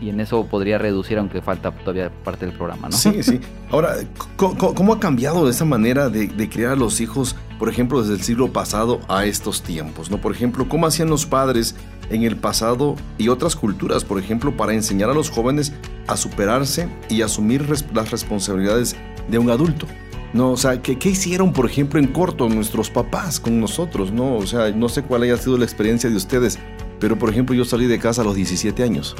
[0.00, 2.96] y en eso podría reducir, aunque falta todavía parte del programa, ¿no?
[2.96, 3.40] Sí, sí.
[3.70, 3.96] Ahora,
[4.36, 8.52] ¿cómo, ha cambiado esa manera de, criar a los hijos, por ejemplo, desde el siglo
[8.52, 10.18] pasado a estos tiempos, ¿no?
[10.18, 11.74] Por ejemplo, ¿cómo hacían los padres
[12.10, 15.72] en el pasado y otras culturas, por ejemplo, para enseñar a los jóvenes
[16.06, 18.96] a superarse y asumir las responsabilidades
[19.28, 19.86] de un adulto?
[20.32, 24.12] No, o sea, ¿qué, hicieron, por ejemplo, en corto nuestros papás con nosotros?
[24.12, 26.58] No, o sea, no sé cuál haya sido la experiencia de ustedes,
[27.00, 29.16] pero por ejemplo yo salí de casa a los 17 años.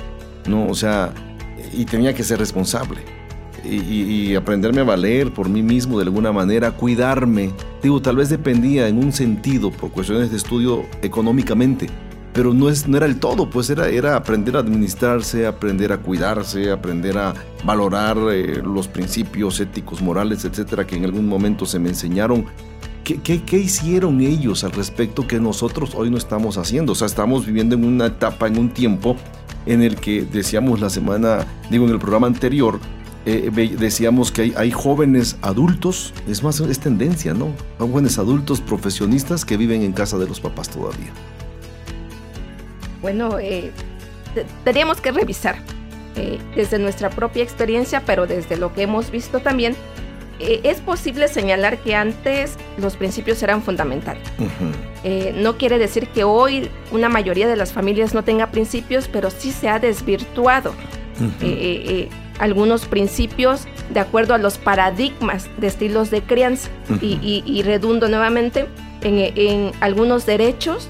[0.48, 0.66] ¿no?
[0.66, 1.12] O sea,
[1.72, 3.00] y tenía que ser responsable.
[3.64, 7.50] Y, y, aprenderme a valer por mí mismo de alguna manera, cuidarme.
[7.82, 11.88] Digo, tal vez dependía en un sentido por cuestiones de estudio económicamente,
[12.36, 17.32] pero no, era el todo, pues era, aprender a administrarse, aprender a cuidarse, aprender a
[17.64, 22.44] valorar eh, los principios éticos, morales, etcétera, que en algún momento se me enseñaron.
[23.04, 26.92] ¿Qué, ¿Qué, qué, hicieron ellos al respecto que nosotros hoy no estamos haciendo?
[26.92, 29.16] O sea, estamos viviendo en una etapa, en un tiempo
[29.64, 32.78] en el que decíamos la semana, digo en el programa anterior,
[33.24, 37.48] eh, decíamos que hay, jóvenes adultos, es más, es tendencia, ¿no?
[37.78, 41.14] Jóvenes adultos profesionistas que viven en casa de los papás todavía
[43.00, 43.72] bueno, eh,
[44.64, 45.56] tendríamos que revisar
[46.16, 49.76] eh, desde nuestra propia experiencia, pero desde lo que hemos visto también,
[50.38, 54.22] eh, es posible señalar que antes los principios eran fundamentales.
[54.38, 54.48] Uh -huh.
[55.04, 59.30] eh, no quiere decir que hoy una mayoría de las familias no tenga principios, pero
[59.30, 60.70] sí se ha desvirtuado
[61.20, 62.08] uh -huh.
[62.38, 66.70] algunos principios de acuerdo a los paradigmas de estilos de crianza.
[66.88, 67.02] Uh -huh.
[67.02, 68.66] y, y, y, redundo nuevamente
[69.02, 70.88] en, en algunos derechos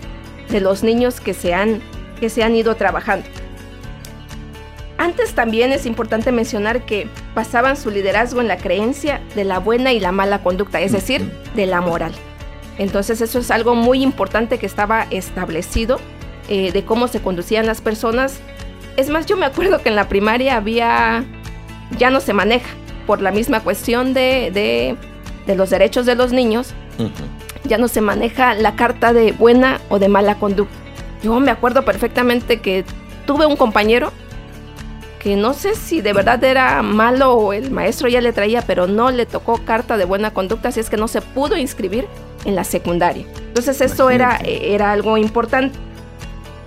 [0.50, 1.80] de los niños que se han
[2.20, 3.26] que se han ido trabajando.
[4.98, 9.92] Antes también es importante mencionar que basaban su liderazgo en la creencia de la buena
[9.92, 12.12] y la mala conducta, es decir, de la moral.
[12.78, 15.98] Entonces eso es algo muy importante que estaba establecido
[16.48, 18.40] eh, de cómo se conducían las personas.
[18.96, 21.24] Es más, yo me acuerdo que en la primaria había,
[21.98, 22.68] ya no se maneja
[23.06, 24.96] por la misma cuestión de, de,
[25.46, 27.68] de los derechos de los niños, uh -huh.
[27.68, 30.85] ya no se maneja la carta de buena o de mala conducta
[31.22, 32.84] yo me acuerdo perfectamente que
[33.26, 34.12] tuve un compañero
[35.18, 38.86] que no sé si de verdad era malo o el maestro ya le traía, pero
[38.86, 42.06] no le tocó carta de buena conducta, así es que no se pudo inscribir
[42.44, 43.26] en la secundaria.
[43.48, 45.76] Entonces eso era, era algo importante.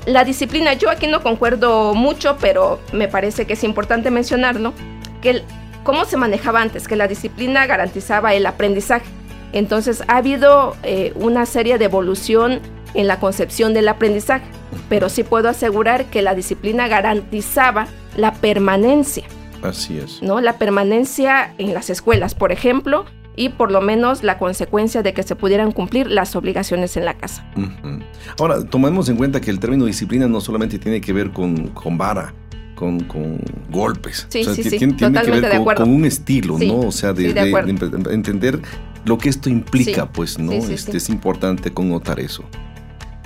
[0.06, 4.74] La disciplina, yo aquí no concuerdo mucho, pero me parece que es importante mencionarlo,
[5.22, 5.44] que el,
[5.84, 9.06] cómo se manejaba antes, que la disciplina garantizaba el aprendizaje.
[9.54, 12.60] Entonces ha habido eh, una serie de evolución
[12.94, 14.46] en la concepción del aprendizaje,
[14.88, 19.24] pero sí puedo asegurar que la disciplina garantizaba la permanencia.
[19.62, 20.22] Así es.
[20.22, 20.42] ¿No?
[20.42, 25.24] La permanencia en las escuelas, por ejemplo, y por lo menos la consecuencia de que
[25.24, 27.50] se pudieran cumplir las obligaciones en la casa.
[27.56, 28.04] Uh -huh.
[28.40, 31.98] Ahora, tomemos en cuenta que el término disciplina no solamente tiene que ver con, con
[31.98, 32.34] vara,
[32.76, 34.26] con, con, golpes.
[34.30, 36.80] Sí, o sea, sí, sí, tiene que ver con, con, un estilo, ¿no?
[36.80, 38.60] O sea, de, sí, de, de, de entender
[39.06, 40.52] lo que esto implica, pues, ¿no?
[40.52, 42.44] este, Es importante connotar eso.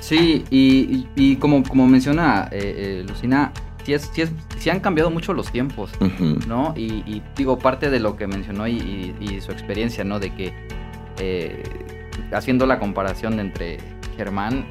[0.03, 2.59] Sí, y, y, como, como menciona eh,
[3.01, 3.53] eh, Lucina,
[3.85, 6.45] sí, es, sí, es, sí, han cambiado mucho los tiempos, uh -huh.
[6.45, 6.73] ¿no?
[6.75, 10.19] Y, y, digo, parte de lo que mencionó y, y su experiencia, ¿no?
[10.19, 10.53] De que
[11.19, 11.63] eh,
[12.33, 13.77] haciendo la comparación entre
[14.17, 14.65] Germán,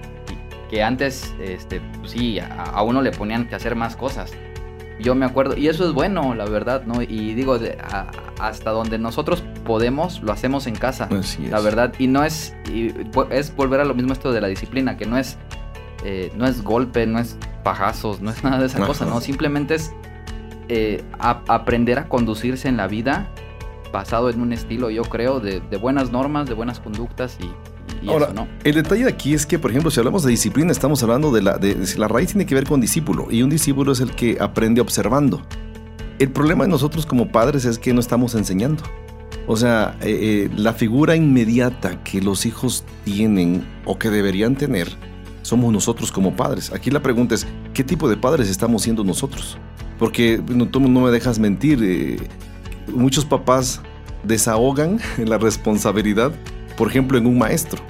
[0.68, 4.34] que antes, este, pues sí, a, a, uno le ponían que hacer más cosas.
[5.00, 7.02] Yo me acuerdo, y eso es bueno, la verdad, ¿no?
[7.02, 11.08] Y digo, de, a, hasta donde nosotros podemos, lo hacemos en casa,
[11.50, 11.94] la verdad.
[11.98, 12.92] Y no es, y
[13.30, 15.38] es volver a lo mismo esto de la disciplina, que no es,
[16.04, 18.86] eh, no es golpe, no es pajazos, no es nada de esa Ajá.
[18.86, 19.20] cosa, ¿no?
[19.20, 19.92] Simplemente es
[20.68, 23.28] eh, a, aprender a conducirse en la vida
[23.92, 27.50] basado en un estilo, yo creo, de, de buenas normas, de buenas conductas y,
[28.02, 28.48] y Ahora, eso, ¿no?
[28.64, 31.58] el detalle aquí es que, por ejemplo, si hablamos de disciplina, estamos hablando de la,
[31.58, 34.38] de, de, la raíz tiene que ver con discípulo, y un discípulo es el que
[34.40, 35.42] aprende observando.
[36.18, 38.82] El problema de nosotros como padres es que no estamos enseñando.
[39.46, 44.88] O sea, eh, eh, la figura inmediata que los hijos tienen o que deberían tener
[45.42, 46.72] somos nosotros como padres.
[46.72, 49.58] Aquí la pregunta es, ¿qué tipo de padres estamos siendo nosotros?
[49.98, 52.16] Porque no, tú no me dejas mentir, eh,
[52.88, 53.80] muchos papás
[54.22, 56.32] desahogan la responsabilidad,
[56.76, 57.82] por ejemplo, en un maestro.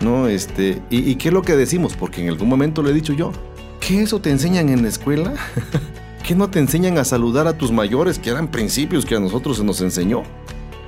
[0.00, 0.28] ¿No?
[0.28, 1.94] Este, y, ¿Y qué es lo que decimos?
[1.96, 3.32] Porque en algún momento le he dicho yo,
[3.80, 5.34] ¿qué eso te enseñan en la escuela?
[6.26, 9.58] ¿Qué no te enseñan a saludar a tus mayores, que eran principios que a nosotros
[9.58, 10.24] se nos enseñó?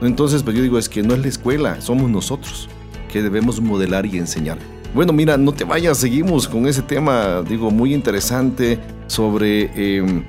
[0.02, 2.68] Entonces, pues yo digo, es que no es la escuela, somos nosotros
[3.12, 4.58] que debemos modelar y enseñar.
[4.94, 10.24] Bueno, mira, no te vayas, seguimos con ese tema, digo, muy interesante sobre eh,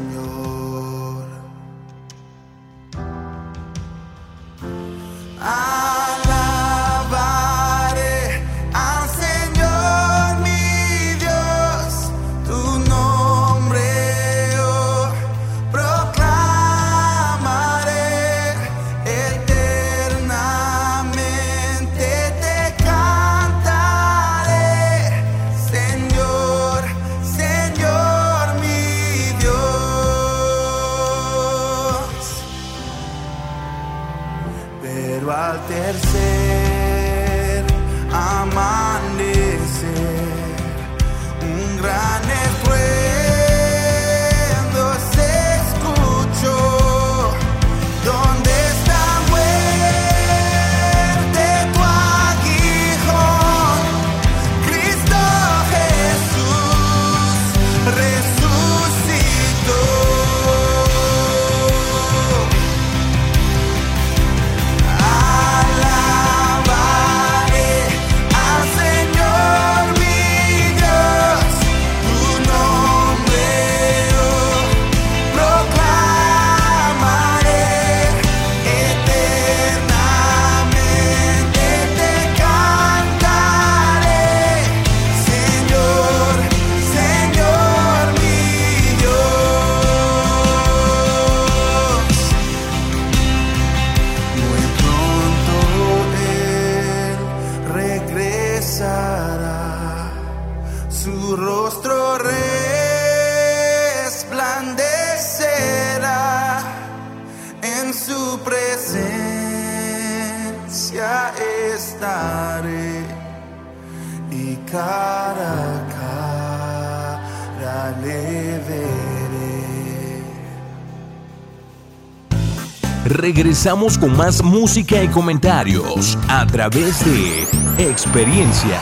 [123.62, 128.80] Regresamos con más música y comentarios a través de Experiencias.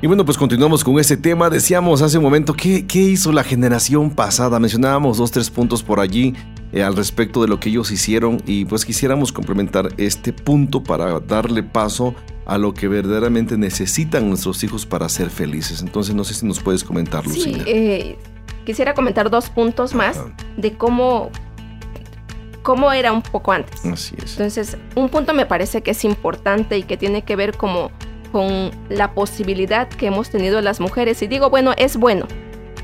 [0.00, 1.50] Y bueno, pues continuamos con ese tema.
[1.50, 4.60] Decíamos hace un momento, ¿qué, qué hizo la generación pasada?
[4.60, 6.32] Mencionábamos dos, tres puntos por allí
[6.72, 11.18] eh, al respecto de lo que ellos hicieron y pues quisiéramos complementar este punto para
[11.18, 12.14] darle paso
[12.46, 15.82] a lo que verdaderamente necesitan nuestros hijos para ser felices.
[15.82, 17.64] Entonces, no sé si nos puedes comentar, Sí, Lucina.
[17.66, 18.16] eh,
[18.70, 20.20] quisiera comentar dos puntos más
[20.56, 21.30] de cómo,
[22.62, 23.84] cómo era un poco antes.
[23.84, 24.32] Así es.
[24.32, 27.90] Entonces, un punto me parece que es importante y que tiene que ver como
[28.30, 31.20] con la posibilidad que hemos tenido las mujeres.
[31.20, 32.28] Y digo, bueno, es bueno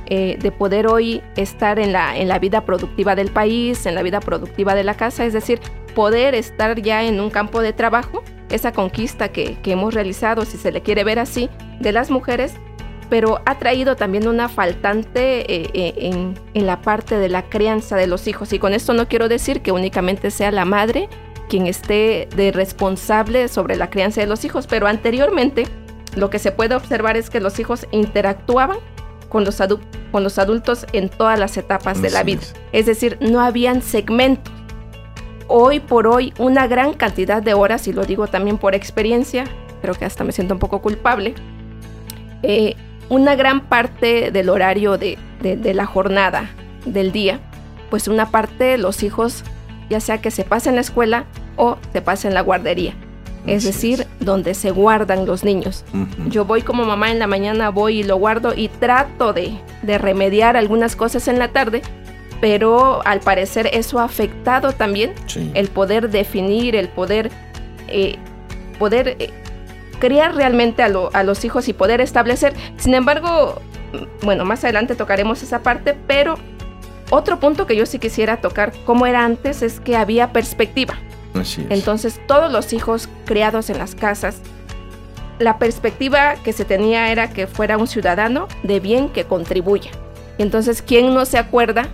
[0.06, 4.02] eh, de poder hoy estar en la, en la vida productiva del país, en la
[4.02, 5.60] vida productiva de la casa, es decir,
[5.94, 10.56] poder estar ya en un campo de trabajo, esa conquista que, que hemos realizado, si
[10.56, 12.54] se le quiere ver así, de las mujeres,
[13.08, 17.96] pero ha traído también una faltante eh, eh, en, en la parte de la crianza
[17.96, 18.52] de los hijos.
[18.52, 21.08] Y con esto no quiero decir que únicamente sea la madre
[21.48, 25.64] quien esté de responsable sobre la crianza de los hijos, pero anteriormente
[26.16, 28.78] lo que se puede observar es que los hijos interactuaban
[29.28, 29.80] con los, adu-
[30.10, 32.40] con los adultos en todas las etapas de la vida.
[32.40, 32.54] es.
[32.72, 34.52] Es decir, no habían segmentos.
[35.48, 39.44] Hoy por hoy, una gran cantidad de horas, y lo digo también por experiencia,
[39.82, 41.34] creo que hasta me siento un poco culpable,
[42.42, 42.74] eh,
[43.08, 46.50] una gran parte del horario de, de- de la jornada,
[46.84, 47.40] del día,
[47.90, 49.44] pues una parte los hijos,
[49.90, 51.24] ya sea que se pase en la escuela
[51.56, 52.94] o se pase en la guardería.
[53.46, 54.26] Es Así decir, es.
[54.26, 55.84] donde se guardan los niños.
[56.28, 59.52] Yo voy como mamá en la mañana, voy y lo guardo y trato de,
[59.82, 61.82] de remediar algunas cosas en la tarde,
[62.40, 65.50] pero al parecer eso ha afectado también Sí.
[65.54, 67.30] el poder definir, el poder,
[67.86, 68.16] eh,
[68.80, 69.30] poder eh,
[69.98, 72.54] criar realmente a, lo- a los hijos y poder establecer.
[72.76, 73.60] Sin embargo,
[74.22, 76.36] bueno, más adelante tocaremos esa parte, pero
[77.10, 80.94] otro punto que yo sí quisiera tocar, como era antes, es que había perspectiva.
[81.34, 81.66] Así es.
[81.70, 84.40] Entonces, todos los hijos criados en las casas,
[85.38, 89.90] la perspectiva que se tenía era que fuera un ciudadano de bien que contribuya.
[90.38, 91.88] Entonces, ¿quién no se acuerda?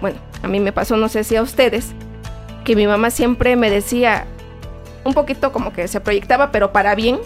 [0.00, 1.92] Bueno, a mí me pasó, no sé si a ustedes,
[2.64, 4.26] que mi mamá siempre me decía,
[5.04, 7.18] un poquito como que se proyectaba, pero para bien,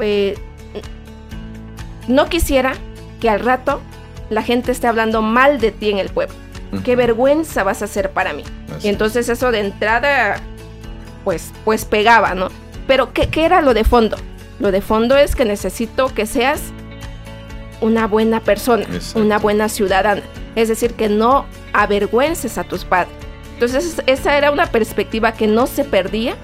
[0.00, 0.36] eh,
[2.08, 2.74] no quisiera
[3.20, 3.80] que al rato
[4.30, 6.34] la gente esté hablando mal de ti en el pueblo.
[6.84, 8.42] Qué vergüenza vas a hacer para mí.
[8.82, 10.40] y entonces eso de entrada,
[11.24, 12.48] pues, pues pegaba, ¿no?
[12.86, 14.16] Pero ¿qué, ¿qué era lo de fondo?
[14.58, 16.60] Lo de fondo es que necesito que seas
[17.80, 20.22] una buena persona, una buena ciudadana.
[20.54, 23.14] Es decir, que no avergüences a tus padres.
[23.54, 26.36] Entonces esa era una perspectiva que no se perdía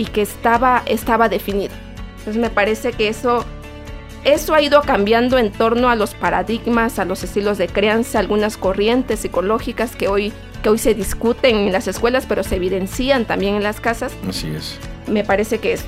[0.00, 1.74] y que estaba, estaba definida.
[2.20, 3.44] Entonces me parece que eso,
[4.24, 8.56] eso ha ido cambiando en torno a los paradigmas, a los estilos de crianza, algunas
[8.56, 10.32] corrientes psicológicas que hoy,
[10.62, 14.14] que hoy se discuten en las escuelas, pero se evidencian también en las casas.
[14.26, 14.78] Así es.
[15.06, 15.84] Me parece que eso.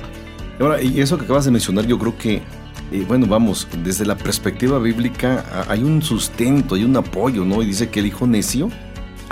[0.59, 2.43] Ahora, y eso que acabas de mencionar, yo creo que
[2.91, 7.63] eh, bueno, vamos, desde la perspectiva bíblica hay un sustento, hay un apoyo, ¿no?
[7.63, 8.69] Y dice que el hijo necio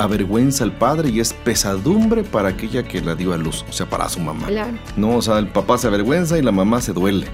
[0.04, 3.90] avergüenza al padre y es pesadumbre para aquella que la dio a luz, o sea,
[3.90, 4.48] para su mamá.
[4.96, 7.28] No, o sea, el papá se avergüenza y la mamá se duele.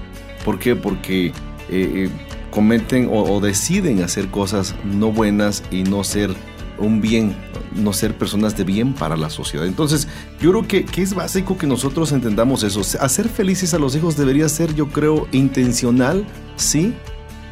[0.44, 0.76] ¿Por qué?
[0.76, 1.32] Porque eh,
[1.70, 2.10] eh,
[2.50, 6.34] cometen o, deciden hacer cosas no buenas y no ser
[6.78, 7.34] un bien,
[7.74, 9.66] no ser personas de bien para la sociedad.
[9.66, 10.06] Entonces,
[10.40, 12.82] yo creo que, que, es básico que nosotros entendamos eso.
[13.00, 16.24] Hacer felices a los hijos debería ser, yo creo, intencional,
[16.56, 16.94] sí,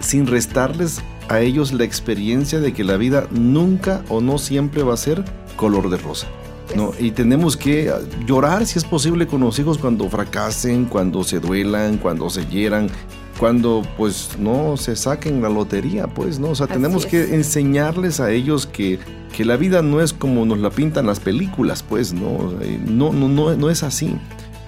[0.01, 4.95] sin restarles a ellos la experiencia de que la vida nunca o no siempre va
[4.95, 5.25] a ser
[5.57, 6.27] color de rosa.
[6.75, 6.93] ¿no?
[6.99, 7.93] Y tenemos que
[8.27, 12.91] llorar si es posible con los hijos cuando fracasen, cuando se duelan, cuando se hieran,
[13.39, 16.51] cuando pues no se saquen la lotería, pues, ¿no?
[16.51, 18.99] O sea, tenemos que enseñarles a ellos que,
[19.35, 22.53] que, la vida no es como nos la pintan las películas, pues, ¿no?
[22.87, 24.17] No, no, no, no es así.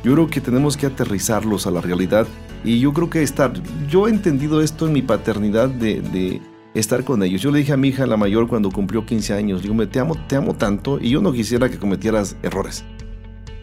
[0.05, 2.27] Yo creo que tenemos que aterrizarlos a la realidad
[2.65, 3.53] y yo creo que estar,
[3.89, 6.41] yo he entendido esto en mi paternidad de, de
[6.75, 7.43] estar con ellos.
[7.43, 10.15] Yo le dije a mi hija, la mayor, cuando cumplió 15 años, digo, te amo,
[10.27, 12.85] te amo tanto y yo no quisiera que cometieras errores.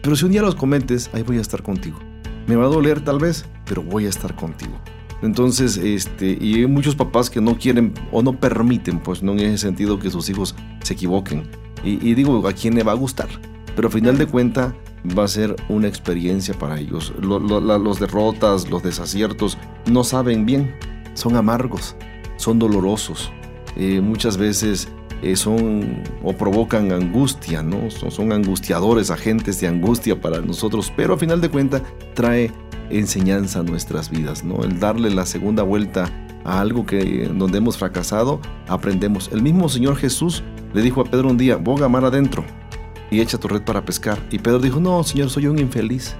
[0.02, 1.98] Pero si un día los cometes, ahí voy a estar contigo.
[2.46, 4.78] Me va a doler tal vez, pero voy a estar contigo.
[5.22, 9.40] Entonces, este, y hay muchos papás que no quieren o no permiten, pues no en
[9.40, 11.44] ese sentido que sus hijos se equivoquen.
[11.82, 13.28] Y, digo, ¿a quién le va a gustar?
[13.76, 14.74] Pero al final de cuentas
[15.16, 17.12] va a ser una experiencia para ellos.
[17.20, 20.74] los derrotas, los desaciertos, no saben bien,
[21.14, 21.96] son amargos,
[22.36, 23.32] son dolorosos.
[23.76, 24.88] Eh, muchas veces
[25.22, 27.90] eh, son o provocan angustia, ¿no?
[27.90, 31.82] Son, angustiadores, agentes de angustia para nosotros, pero al final de cuentas
[32.14, 32.50] trae
[32.90, 34.62] enseñanza a nuestras vidas, ¿no?
[34.62, 36.10] El darle la segunda vuelta
[36.44, 39.30] a algo que donde hemos fracasado, aprendemos.
[39.32, 40.42] El mismo Señor Jesús
[40.72, 42.44] le dijo a Pedro un día, boga mar adentro
[43.10, 44.18] y echa tu red para pescar.
[44.30, 46.16] Y Pedro dijo, no, Señor, soy un infeliz.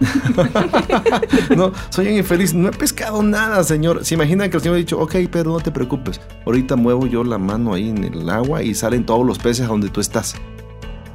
[1.56, 4.04] no, soy un infeliz, no he pescado nada, Señor.
[4.04, 6.20] Se imagina que el Señor ha dicho, ok, Pedro, no te preocupes.
[6.46, 9.68] Ahorita muevo yo la mano ahí en el agua y salen todos los peces a
[9.68, 10.34] donde tú estás.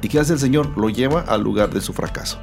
[0.02, 0.76] ¿Y qué hace el Señor?
[0.76, 2.38] Lo lleva al lugar de su fracaso.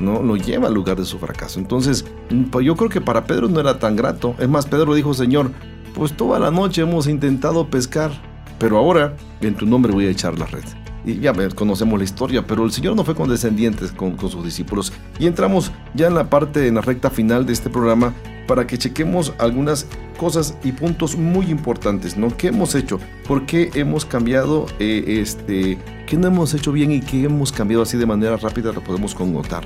[0.00, 0.22] ¿no?
[0.22, 1.58] Lo lleva al lugar de su fracaso.
[1.58, 2.04] Entonces,
[2.50, 4.34] pues yo creo que para Pedro no era tan grato.
[4.38, 5.50] Es más, Pedro dijo, Señor,
[5.94, 8.12] pues toda la noche hemos intentado pescar,
[8.58, 10.64] pero ahora en tu nombre voy a echar la red.
[11.06, 14.92] Y ya conocemos la historia, pero el Señor no fue condescendiente con, con sus discípulos.
[15.18, 18.12] Y entramos ya en la parte, en la recta final de este programa,
[18.46, 19.86] para que chequemos algunas
[20.18, 22.36] cosas y puntos muy importantes, ¿no?
[22.36, 22.98] ¿Qué hemos hecho?
[23.26, 24.66] ¿Por qué hemos cambiado?
[24.78, 28.72] Eh, este, ¿Qué no hemos hecho bien y qué hemos cambiado así de manera rápida?
[28.72, 29.64] Lo podemos connotar.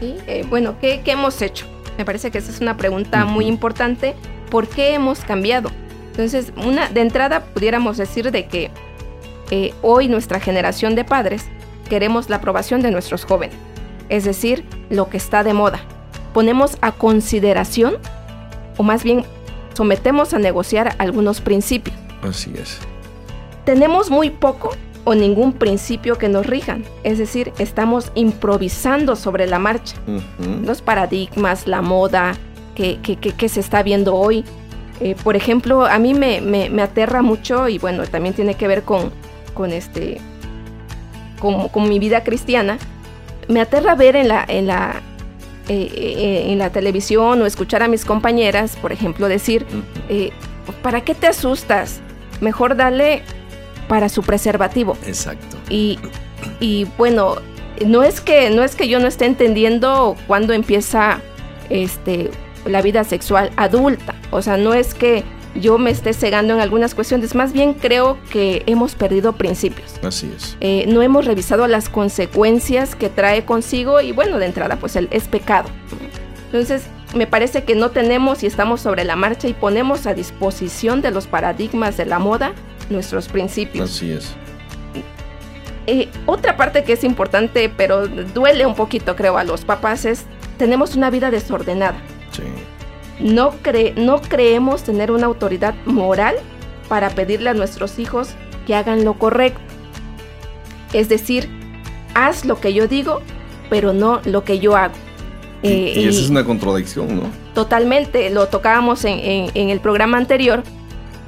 [0.00, 1.66] Eh, bueno, ¿qué, hemos hecho?
[1.96, 4.14] Me parece que esa es una pregunta muy importante.
[4.50, 5.70] ¿Por qué hemos cambiado?
[6.10, 8.70] Entonces, una, de entrada pudiéramos decir de que
[9.82, 11.44] hoy nuestra generación de padres
[11.88, 13.56] queremos la aprobación de nuestros jóvenes,
[14.08, 15.80] es decir, lo que está de moda.
[16.32, 17.96] Ponemos a consideración,
[18.78, 19.24] o más bien
[19.74, 21.96] sometemos a negociar algunos principios.
[22.22, 22.78] Así es.
[23.64, 24.74] Tenemos muy poco
[25.04, 26.84] o ningún principio que nos rijan.
[27.04, 29.96] Es decir, estamos improvisando sobre la marcha.
[30.64, 32.34] Los paradigmas, la moda
[32.74, 34.44] que, que, se está viendo hoy.
[35.00, 38.82] Eh, por ejemplo, a mí me, me, aterra mucho y bueno, también tiene que ver
[38.82, 39.10] con,
[39.54, 40.20] con este,
[41.38, 42.78] con, con, mi vida cristiana.
[43.48, 45.00] Me aterra ver en la, en la,
[45.68, 49.66] eh, eh, en la televisión o escuchar a mis compañeras, por ejemplo, decir,
[50.82, 52.00] ¿para qué te asustas?
[52.40, 53.22] Mejor dale
[53.88, 54.96] para su preservativo.
[55.06, 55.56] Exacto.
[55.68, 55.98] Y,
[56.60, 57.36] y bueno,
[57.86, 61.20] no es que no es que yo no esté entendiendo cuándo empieza
[61.70, 62.30] este
[62.64, 64.14] la vida sexual adulta.
[64.30, 65.24] O sea, no es que
[65.54, 69.94] yo me esté cegando en algunas cuestiones, más bien creo que hemos perdido principios.
[70.02, 70.56] Así es.
[70.60, 75.08] Eh, no hemos revisado las consecuencias que trae consigo y bueno, de entrada pues el,
[75.10, 75.68] es pecado.
[76.46, 76.84] Entonces,
[77.14, 81.10] me parece que no tenemos y estamos sobre la marcha y ponemos a disposición de
[81.10, 82.52] los paradigmas de la moda
[82.90, 83.90] nuestros principios.
[83.90, 84.34] Así es.
[85.86, 90.24] eh, otra parte que es importante, pero duele un poquito, creo, a los papás es,
[90.58, 91.96] tenemos una vida desordenada.
[93.22, 96.34] No, cre no creemos tener una autoridad moral
[96.88, 98.30] para pedirle a nuestros hijos
[98.66, 99.60] que hagan lo correcto.
[100.92, 101.48] Es decir,
[102.14, 103.20] haz lo que yo digo,
[103.70, 104.94] pero no lo que yo hago.
[105.62, 107.22] Y, Eh, y esa y- es una contradicción, ¿no?
[107.54, 110.62] Totalmente, lo tocábamos en, en- en el programa anterior.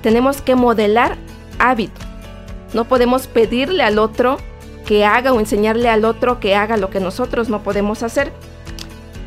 [0.02, 1.16] Tenemos que modelar
[1.58, 2.04] hábitos.
[2.74, 4.38] No podemos pedirle al otro
[4.84, 8.32] que haga o enseñarle al otro que haga lo que nosotros no podemos hacer.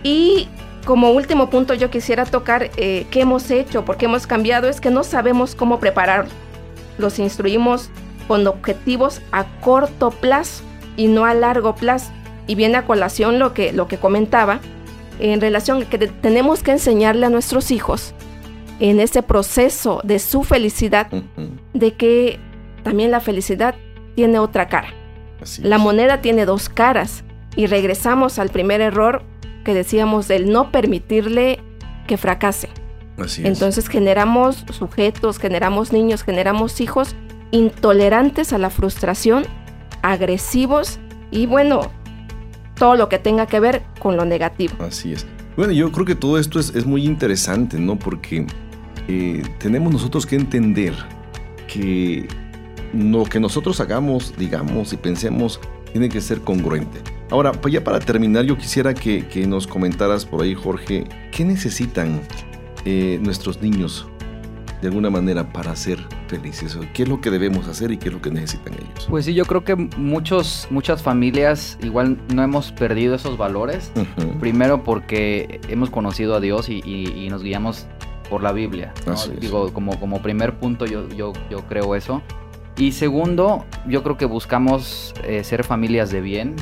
[0.04, 0.48] Y
[0.88, 4.80] como último punto yo quisiera tocar eh, qué hemos hecho, por qué hemos cambiado, es
[4.80, 6.32] que no sabemos cómo prepararlos.
[6.98, 7.90] Los instruimos
[8.30, 10.64] con objetivos a corto plazo
[10.96, 12.10] y no a largo plazo.
[12.48, 14.62] Y viene a colación lo que, lo que comentaba,
[15.20, 18.14] en relación a que te- tenemos que enseñarle a nuestros hijos
[18.80, 21.08] en ese proceso de su felicidad,
[21.74, 22.40] de que
[22.84, 23.76] también la felicidad
[24.16, 24.94] tiene otra cara.
[25.42, 25.82] Así La es.
[25.82, 27.26] moneda tiene dos caras
[27.58, 29.24] y regresamos al primer error
[29.68, 31.60] que decíamos del no permitirle
[32.08, 32.70] que fracase.
[33.18, 33.50] Así es.
[33.50, 37.18] Entonces generamos sujetos, generamos niños, generamos hijos
[37.52, 39.44] intolerantes a la frustración,
[40.02, 41.00] agresivos
[41.32, 41.82] y bueno,
[42.76, 44.74] todo lo que tenga que ver con lo negativo.
[44.80, 45.28] Así es.
[45.58, 48.00] Bueno, yo creo que todo esto es, es muy interesante, ¿no?
[48.00, 48.48] Porque
[49.10, 50.94] eh, tenemos nosotros que entender
[51.68, 52.26] que
[52.94, 55.60] lo que nosotros hagamos, digamos y pensemos,
[55.92, 57.02] tiene que ser congruente.
[57.30, 61.44] Ahora, pues ya para terminar, yo quisiera que, que nos comentaras por ahí, Jorge, ¿qué
[61.44, 62.22] necesitan
[62.86, 64.08] eh, nuestros niños
[64.82, 66.78] de alguna manera para ser felices?
[66.94, 69.08] ¿Qué es lo que debemos hacer y qué es lo que necesitan ellos?
[69.10, 73.92] Pues sí, yo creo que muchos, muchas familias igual no hemos perdido esos valores.
[74.40, 77.88] Primero porque hemos conocido a Dios y, y- y nos guiamos
[78.30, 78.94] por la Biblia.
[79.42, 82.22] Digo, como, como primer punto yo, yo, yo creo eso.
[82.78, 86.56] Y segundo, yo creo que buscamos eh, ser familias de bien,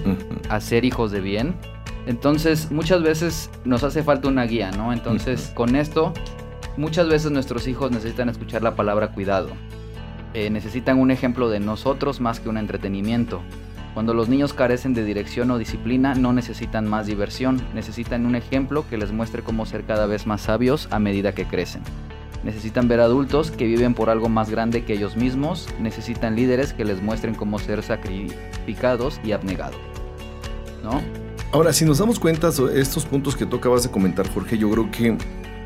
[0.50, 1.56] hacer hijos de bien.
[2.06, 4.94] Entonces, muchas veces nos hace falta una guía, ¿no?
[4.94, 6.14] Entonces, con esto,
[6.78, 9.50] muchas veces nuestros hijos necesitan escuchar la palabra cuidado.
[10.34, 13.42] Eh, necesitan un ejemplo de nosotros más que un entretenimiento.
[13.94, 18.86] Cuando los niños carecen de dirección o disciplina, no necesitan más diversión, necesitan un ejemplo
[18.90, 21.82] que les muestre cómo ser cada vez más sabios a medida que crecen.
[22.46, 26.86] Necesitan ver adultos que viven por algo más grande que ellos mismos, necesitan líderes que
[26.86, 29.76] les muestren cómo ser sacrificados y abnegados.
[30.84, 31.02] ¿No?
[31.52, 34.70] Ahora, si nos damos cuenta, so- estos puntos que tú acabas de comentar, Jorge, yo
[34.70, 35.18] creo que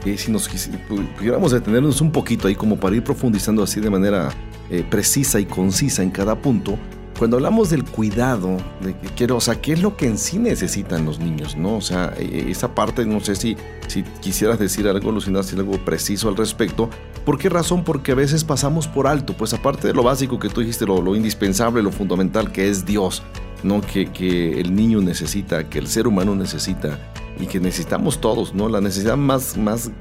[0.06, 3.90] eh, si nos pu- pudiéramos detenernos un poquito ahí como para ir profundizando así de
[3.90, 4.30] manera
[4.70, 6.78] eh, precisa y concisa en cada punto,
[7.20, 10.40] cuando hablamos del cuidado, de que quiero, o sea, ¿qué es lo que en sí
[10.40, 11.76] necesitan los niños, no?
[11.76, 13.58] O sea, eh, esa parte, no sé si,
[13.88, 16.90] si quisieras decir algo, Lucina, si algo preciso al respecto.
[17.26, 17.84] ¿Por qué razón?
[17.84, 21.02] Porque a veces pasamos por alto, pues aparte de lo básico que tú dijiste, lo,
[21.02, 23.22] lo indispensable, lo fundamental que es Dios,
[23.64, 23.82] ¿no?
[23.82, 28.70] Que, que el niño necesita, que el ser humano necesita y que necesitamos todos, ¿no?
[28.70, 29.92] La necesidad más, más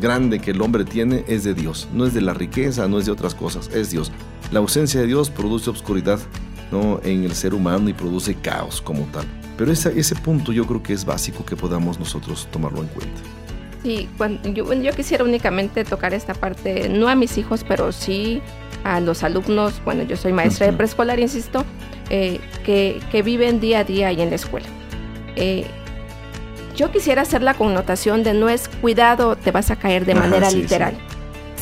[0.00, 3.06] grande que el hombre tiene es de Dios, no es de la riqueza, no es
[3.06, 4.12] de otras cosas, es Dios.
[4.50, 6.18] La ausencia de Dios produce obscuridad,
[6.72, 7.00] ¿no?
[7.04, 9.24] En el ser humano y produce caos como tal.
[9.56, 13.20] Pero ese, ese punto yo creo que es básico que podamos nosotros tomarlo en cuenta.
[13.82, 18.42] Sí, cuando, yo, yo quisiera únicamente tocar esta parte, no a mis hijos, pero sí
[18.84, 20.78] a los alumnos, bueno, yo soy maestra de Ujú.
[20.78, 21.64] preescolar, insisto,
[22.08, 24.66] eh, que, que viven día a día ahí en la escuela.
[25.36, 25.66] Eh,
[26.76, 30.20] yo quisiera hacer la connotación de no es cuidado, te vas a caer de Ajá,
[30.22, 30.94] manera sí, literal,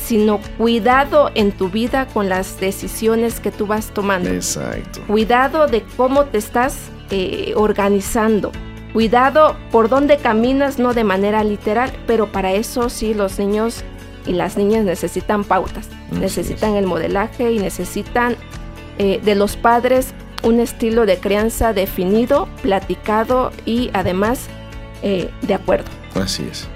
[0.08, 5.02] sino cuidado en tu vida con las decisiones que tú vas tomando Exacto.
[5.06, 6.78] cuidado de cómo te estás
[7.10, 8.50] eh, organizando,
[8.94, 13.84] cuidado por dónde caminas, no de manera literal, pero para eso sí los niños
[14.24, 18.34] y las niñas necesitan pautas, Así necesitan el modelaje y necesitan
[18.96, 24.46] eh, de los padres un estilo de crianza definido, platicado y además
[25.02, 25.90] eh, de acuerdo.
[26.14, 26.66] Así es.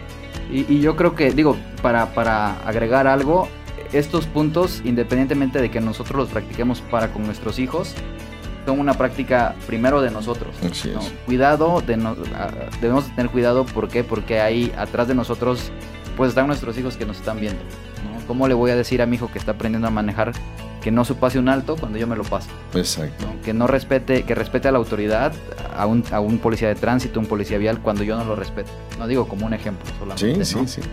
[0.53, 3.48] Y, y yo creo que, digo, para, para agregar algo,
[3.92, 7.94] estos puntos, independientemente de que nosotros los practiquemos para con nuestros hijos,
[8.66, 10.55] son una práctica primero de nosotros.
[10.70, 11.00] Así ¿no?
[11.00, 11.12] es.
[11.26, 12.14] Cuidado, de no-
[12.80, 14.05] debemos tener cuidado, ¿por qué?
[14.05, 15.70] Porque ahí atrás de nosotros,
[16.16, 17.61] pues están nuestros hijos que nos están viendo.
[18.27, 20.33] ¿Cómo le voy a decir a mi hijo que está aprendiendo a manejar
[20.83, 22.49] que no se pase un alto cuando yo me lo paso?
[22.75, 23.27] Exacto.
[23.45, 25.33] Que no respete, que respete a la autoridad,
[25.77, 28.70] a un, a un policía de tránsito, un policía vial, cuando yo no lo respeto.
[28.99, 30.45] No digo como un ejemplo solamente.
[30.45, 30.66] Sí, ¿no?
[30.66, 30.89] sí, sí.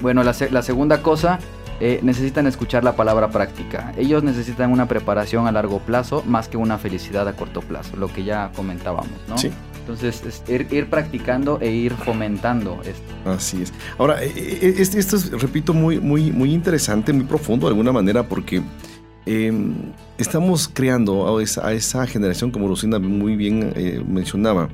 [0.00, 1.38] Bueno, la, la segunda cosa,
[1.80, 3.92] eh, necesitan escuchar la palabra práctica.
[3.96, 8.12] Ellos necesitan una preparación a largo plazo más que una felicidad a corto plazo, lo
[8.12, 9.38] que ya comentábamos, ¿no?
[9.38, 9.52] Sí.
[9.88, 13.14] Entonces, es ir, ir practicando e ir fomentando esto.
[13.24, 13.72] Así es.
[13.96, 17.90] Ahora, eh, eh, este- esto es, repito, muy, muy, muy interesante, muy profundo de alguna
[17.90, 18.62] manera, porque
[19.24, 19.74] em,
[20.18, 24.68] estamos creando a esa, a esa, generación, como Lucina muy bien eh, mencionaba,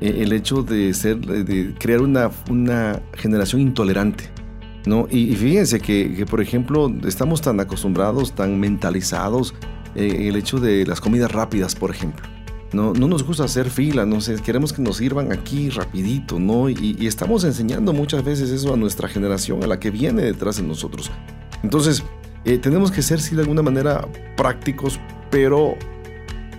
[0.00, 4.24] eh, el hecho de, ser, de crear una, una generación intolerante.
[4.86, 5.06] ¿no?
[5.10, 9.54] Y, fíjense que, que, por ejemplo, estamos tan acostumbrados, tan mentalizados,
[9.94, 12.35] eh, el hecho de las comidas rápidas, por ejemplo.
[12.76, 16.68] No, no nos gusta hacer fila, no sé, queremos que nos sirvan aquí rapidito, ¿no?
[16.68, 20.58] Y, y, estamos enseñando muchas veces eso a nuestra generación, a la que viene detrás
[20.58, 21.10] de nosotros.
[21.62, 22.04] Entonces,
[22.44, 24.06] eh, tenemos que ser, sí, de alguna manera
[24.36, 25.00] prácticos,
[25.30, 25.74] pero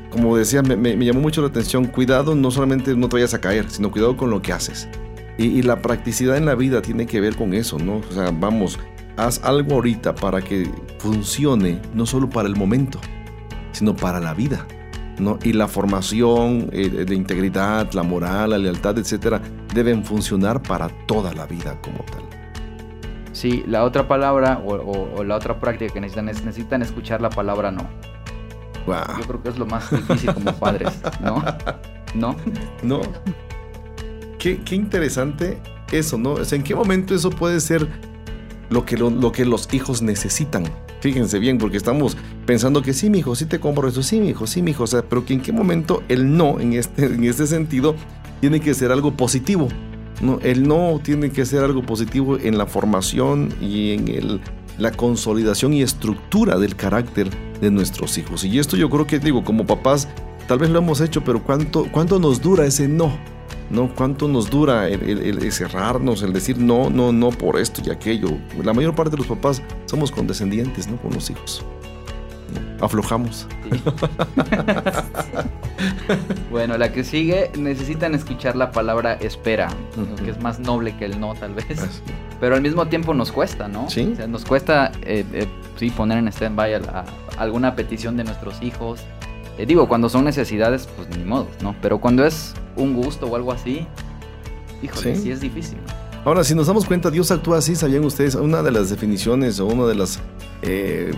[0.10, 3.40] como decía, me, me, llamó mucho la atención, cuidado, no solamente no te vayas a
[3.40, 4.90] caer, sino cuidado con lo que haces.
[5.38, 7.98] Y, y, la practicidad en la vida tiene que ver con eso, ¿no?
[7.98, 8.80] O sea, vamos,
[9.18, 13.00] haz algo ahorita para que funcione, no solo para el momento,
[13.72, 14.66] sino para la vida.
[15.20, 15.40] ¿No?
[15.44, 19.42] Y la formación eh, de integridad, la moral, la lealtad, etcétera,
[19.74, 22.24] deben funcionar para toda la vida como tal.
[23.34, 27.22] Sí, la otra palabra o, o, o, la otra práctica que necesitan es necesitan escuchar
[27.22, 27.88] la palabra no.
[28.88, 29.20] Wow.
[29.20, 31.44] Yo creo que es lo más difícil como padres, ¿no?
[32.16, 32.36] ¿No?
[32.84, 33.02] No.
[34.40, 35.60] Qué, qué interesante
[35.92, 36.34] eso, ¿no?
[36.34, 37.88] O sea, ¿en qué momento eso puede ser
[38.70, 40.66] lo que, lo, lo que los hijos necesitan?
[41.00, 44.30] Fíjense bien, porque estamos pensando que sí, mi hijo, sí te compro eso, sí, mi
[44.30, 47.06] hijo, sí, mi hijo, o sea, pero que en qué momento el no, en este,
[47.06, 47.96] en este sentido,
[48.42, 49.68] tiene que ser algo positivo.
[50.22, 54.42] No, el no tiene que ser algo positivo en la formación y en el,
[54.80, 57.30] la consolidación y estructura del carácter
[57.62, 58.44] de nuestros hijos.
[58.44, 60.08] Y esto yo creo que, digo, como papás,
[60.48, 63.12] tal vez lo hemos hecho, pero ¿cuánto, cuánto nos dura ese no?
[63.70, 63.94] ¿no?
[63.94, 67.90] ¿Cuánto nos dura el, el, el, cerrarnos, el decir no, no, no por esto y
[67.90, 68.30] aquello?
[68.64, 70.98] La mayor parte de los papás somos condescendientes, ¿no?
[70.98, 71.66] Con los hijos.
[72.80, 73.48] Aflojamos.
[73.70, 73.82] Sí.
[76.52, 80.24] bueno, la que sigue, necesitan escuchar la palabra espera, uh -huh.
[80.24, 81.80] que es más noble que el no, tal vez.
[81.80, 82.02] Así.
[82.40, 83.90] Pero al mismo tiempo nos cuesta, ¿no?
[83.90, 84.12] Sí.
[84.14, 86.80] O sea, nos cuesta, eh, eh, sí, poner en stand-by
[87.38, 89.02] alguna petición de nuestros hijos.
[89.58, 91.76] Eh, digo, cuando son necesidades, pues ni modo, ¿no?
[91.82, 93.88] Pero cuando es un gusto o algo así,
[94.82, 95.80] híjole, sí, sí es difícil.
[96.26, 98.36] Ahora, si nos damos cuenta, Dios actúa así, ¿sabían ustedes?
[98.36, 100.20] Una de las definiciones o una de las
[100.62, 101.14] eh,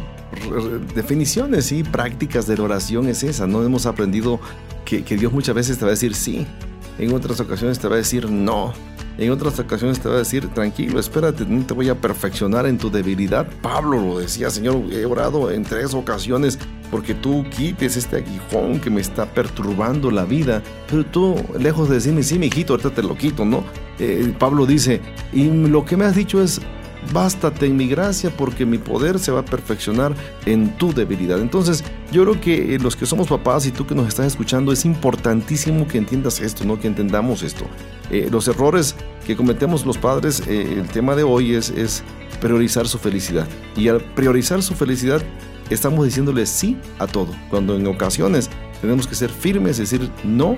[0.95, 3.63] definiciones y prácticas de la oración es esa, ¿no?
[3.63, 4.39] Hemos aprendido
[4.85, 6.45] que, que, Dios muchas veces te va a decir sí,
[6.97, 8.73] en otras ocasiones te va a decir no,
[9.17, 12.77] en otras ocasiones te va a decir tranquilo, espérate, no te voy a perfeccionar en
[12.77, 13.47] tu debilidad.
[13.61, 16.57] Pablo lo decía, Señor, he orado en tres ocasiones
[16.91, 21.95] porque tú quites este aguijón que me está perturbando la vida, pero tú, lejos de
[21.95, 23.63] decirme, sí, mi hijito, ahorita te lo quito, ¿no?
[23.99, 25.01] Eh, Pablo dice,
[25.33, 26.61] y lo que me has dicho es,
[27.13, 30.13] bástate en mi gracia porque mi poder se va a perfeccionar
[30.45, 31.39] en tu debilidad.
[31.39, 34.71] Entonces, yo creo que eh, los que somos papás y tú que nos estás escuchando,
[34.71, 36.79] es importantísimo que entiendas esto, ¿no?
[36.79, 37.65] Que entendamos esto.
[38.11, 42.03] Eh, los errores que cometemos los padres, eh, el tema de hoy es, es
[42.41, 43.47] priorizar su felicidad.
[43.75, 45.21] Y al priorizar su felicidad,
[45.74, 48.49] estamos diciéndole sí a todo, cuando en ocasiones
[48.82, 50.57] tenemos que ser firmes, decir no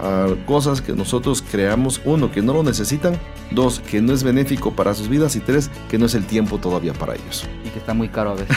[0.00, 3.18] a cosas que nosotros creamos, uno, que no lo necesitan,
[3.50, 6.58] dos, que no es benéfico para sus vidas y tres, que no es el tiempo
[6.58, 7.46] todavía para ellos.
[7.64, 8.56] Y que está muy caro a veces.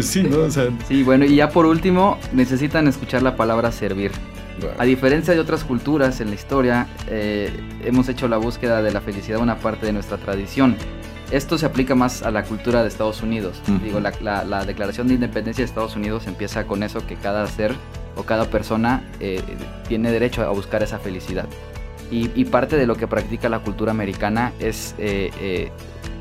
[0.08, 0.38] sí, ¿no?
[0.38, 4.12] O sea, sí, bueno, y ya por último, necesitan escuchar la palabra servir.
[4.60, 4.76] Bueno.
[4.78, 7.50] A diferencia de otras culturas en la historia, eh,
[7.82, 10.76] hemos hecho la búsqueda de la felicidad una parte de nuestra tradición.
[11.30, 13.60] Esto se aplica más a la cultura de Estados Unidos.
[13.66, 13.80] Uh -huh.
[13.80, 17.46] Digo, la, la, la, Declaración de Independencia de Estados Unidos empieza con eso que cada
[17.46, 17.74] ser
[18.16, 19.42] o cada persona eh,
[19.88, 21.46] tiene derecho a buscar esa felicidad.
[22.10, 25.72] Y, y, parte de lo que practica la cultura americana es eh, eh,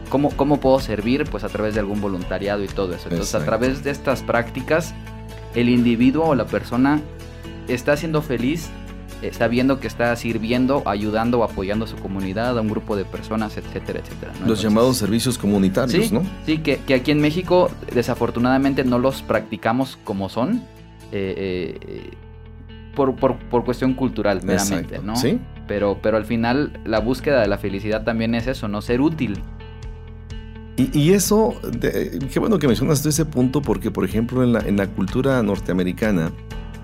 [0.10, 3.10] cómo, cómo puedo servir pues a través de algún voluntariado y todo eso.
[3.10, 3.44] Entonces, Exacto.
[3.44, 4.94] a través de estas prácticas,
[5.56, 7.02] el individuo o la persona
[7.68, 8.70] está siendo feliz
[9.28, 13.06] está viendo que está sirviendo, ayudando o apoyando a su comunidad, a un grupo de
[13.06, 14.32] personas, etcétera, etcétera.
[14.34, 14.40] ¿no?
[14.40, 16.24] Los Entonces, llamados servicios comunitarios, sí, ¿no?
[16.46, 20.64] Sí, que, que, aquí en México desafortunadamente no los practicamos como son,
[21.12, 22.12] eh, eh,
[22.96, 25.00] por, por, por, cuestión cultural meramente.
[25.00, 25.16] ¿no?
[25.16, 25.40] Sí.
[25.68, 29.40] Pero, pero al final la búsqueda de la felicidad también es eso, no ser útil.
[30.76, 34.60] Y, y eso, de, qué bueno que mencionas ese punto, porque por ejemplo en la,
[34.60, 36.32] en la cultura norteamericana,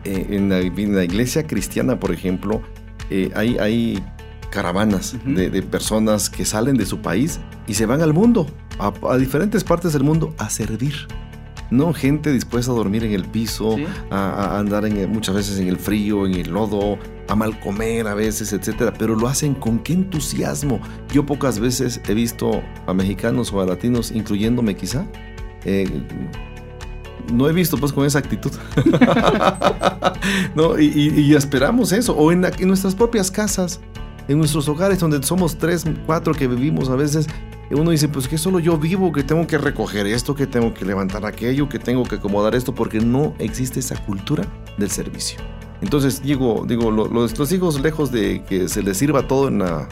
[0.04, 2.62] eh, en, la, en, la, iglesia cristiana, por ejemplo,
[3.10, 4.04] eh, hay, hay,
[4.50, 5.36] caravanas uh -huh.
[5.36, 8.48] de, de, personas que salen de su país y se van al mundo,
[8.80, 10.96] a, a, diferentes partes del mundo, a servir.
[11.70, 13.86] No, gente dispuesta a dormir en el piso, ¿Sí?
[14.10, 16.98] a, a, andar en, muchas veces en el frío, en el lodo,
[17.28, 18.92] a mal comer a veces, etcétera.
[18.98, 20.80] Pero lo hacen con qué entusiasmo.
[21.14, 25.06] Yo pocas veces he visto a mexicanos o a latinos, incluyéndome quizá,
[25.64, 25.88] eh,
[27.32, 28.52] no he visto pues con esa actitud.
[30.56, 32.16] no, y, esperamos eso.
[32.16, 33.80] O en, nuestras propias casas,
[34.28, 37.28] en nuestros hogares donde somos tres, cuatro que vivimos a veces,
[37.72, 40.86] uno dice, pues que solo yo vivo, que tengo que recoger esto, que tengo que
[40.86, 44.44] levantar aquello, que tengo que acomodar esto, porque no existe esa cultura
[44.78, 45.40] del servicio.
[45.82, 49.88] Entonces, digo, digo los, hijos, lejos de que se les sirva todo en la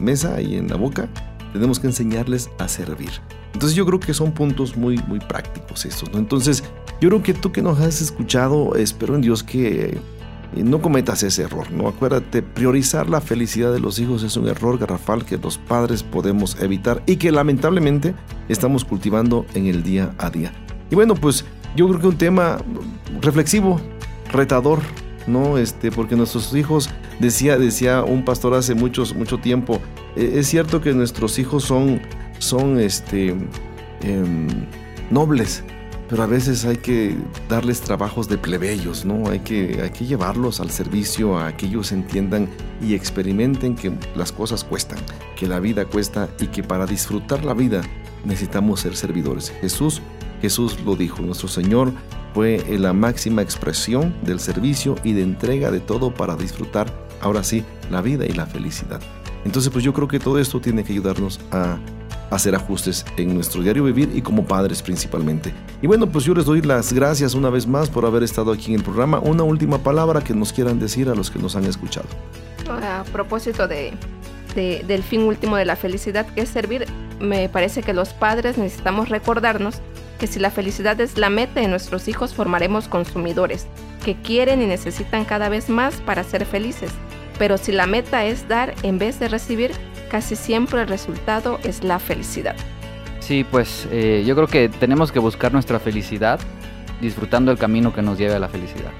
[0.00, 1.08] mesa y en la boca,
[1.52, 3.10] tenemos que enseñarles a servir.
[3.52, 6.18] Entonces, yo creo que son puntos muy, muy prácticos estos, ¿no?
[6.18, 6.62] Entonces,
[7.00, 10.00] yo creo que tú que nos has escuchado, espero en Dios que
[10.54, 11.88] eh, no cometas ese error, ¿no?
[11.88, 16.60] Acuérdate, priorizar la felicidad de los hijos es un error garrafal que los padres podemos
[16.60, 18.14] evitar y que lamentablemente
[18.48, 20.52] estamos cultivando en el día a día.
[20.90, 21.44] Y bueno, pues
[21.76, 22.58] yo creo que un tema
[23.20, 23.80] reflexivo,
[24.32, 24.80] retador,
[25.26, 25.58] ¿no?
[25.58, 26.90] Este, porque nuestros hijos,
[27.20, 29.80] decía, decía un pastor hace muchos, mucho tiempo,
[30.16, 32.00] eh, es cierto que nuestros hijos son,
[32.38, 33.34] son este,
[34.02, 34.48] em,
[35.10, 35.62] nobles,
[36.08, 37.16] pero a veces hay que
[37.48, 39.28] darles trabajos de plebeyos, ¿no?
[39.28, 42.48] Hay que, hay que llevarlos al servicio a que ellos entiendan
[42.80, 44.98] y experimenten que las cosas cuestan,
[45.36, 47.82] que la vida cuesta y que para disfrutar la vida
[48.24, 49.50] necesitamos ser servidores.
[49.60, 50.00] Jesús,
[50.40, 51.92] Jesús lo dijo, nuestro Señor
[52.32, 57.64] fue la máxima expresión del servicio y de entrega de todo para disfrutar, ahora sí,
[57.90, 59.00] la vida y la felicidad.
[59.44, 61.78] Entonces, pues yo creo que todo esto tiene que ayudarnos a
[62.30, 65.52] hacer ajustes en nuestro diario vivir y como padres principalmente.
[65.82, 68.72] Y bueno, pues yo les doy las gracias una vez más por haber estado aquí
[68.72, 69.18] en el programa.
[69.18, 72.06] Una última palabra que nos quieran decir a los que nos han escuchado.
[72.68, 73.92] A propósito de,
[74.54, 76.86] del fin último de la felicidad, que es servir,
[77.20, 79.76] me parece que los padres necesitamos recordarnos
[80.18, 83.66] que si la felicidad es la meta de nuestros hijos, formaremos consumidores
[84.04, 86.90] que quieren y necesitan cada vez más para ser felices.
[87.38, 89.70] Pero si la meta es dar en vez de recibir,
[90.08, 92.56] casi siempre el resultado es la felicidad.
[93.20, 96.40] Sí, pues eh, yo creo que tenemos que buscar nuestra felicidad
[97.00, 98.90] disfrutando el camino que nos lleve a la felicidad.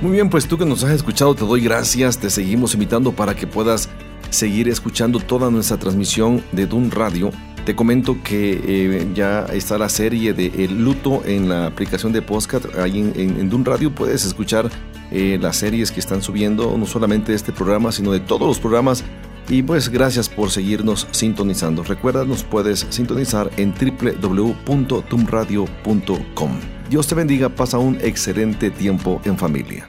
[0.00, 3.34] Muy bien, pues tú que nos has escuchado, te doy gracias, te seguimos invitando para
[3.34, 3.88] que puedas
[4.30, 7.30] seguir escuchando toda nuestra transmisión de Dun Radio.
[7.64, 12.22] Te comento que eh, ya está la serie de El Luto en la aplicación de
[12.22, 12.66] podcast.
[12.78, 14.70] Ahí en, en, Dun Radio puedes escuchar
[15.10, 18.58] eh, las series que están subiendo, no solamente de este programa, sino de todos los
[18.58, 19.04] programas
[19.48, 21.82] y pues gracias por seguirnos sintonizando.
[21.82, 26.50] Recuerda, nos puedes sintonizar en www.tumradio.com.
[26.88, 29.88] Dios te bendiga, pasa un excelente tiempo en familia.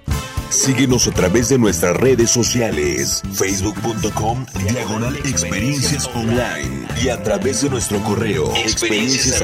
[0.51, 7.69] Síguenos a través de nuestras redes sociales, facebook.com, diagonal experiencias online y a través de
[7.69, 9.41] nuestro correo, experiencias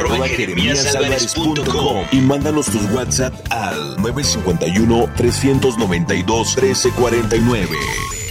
[2.11, 8.26] y mándanos tus WhatsApp al 951 392 1349.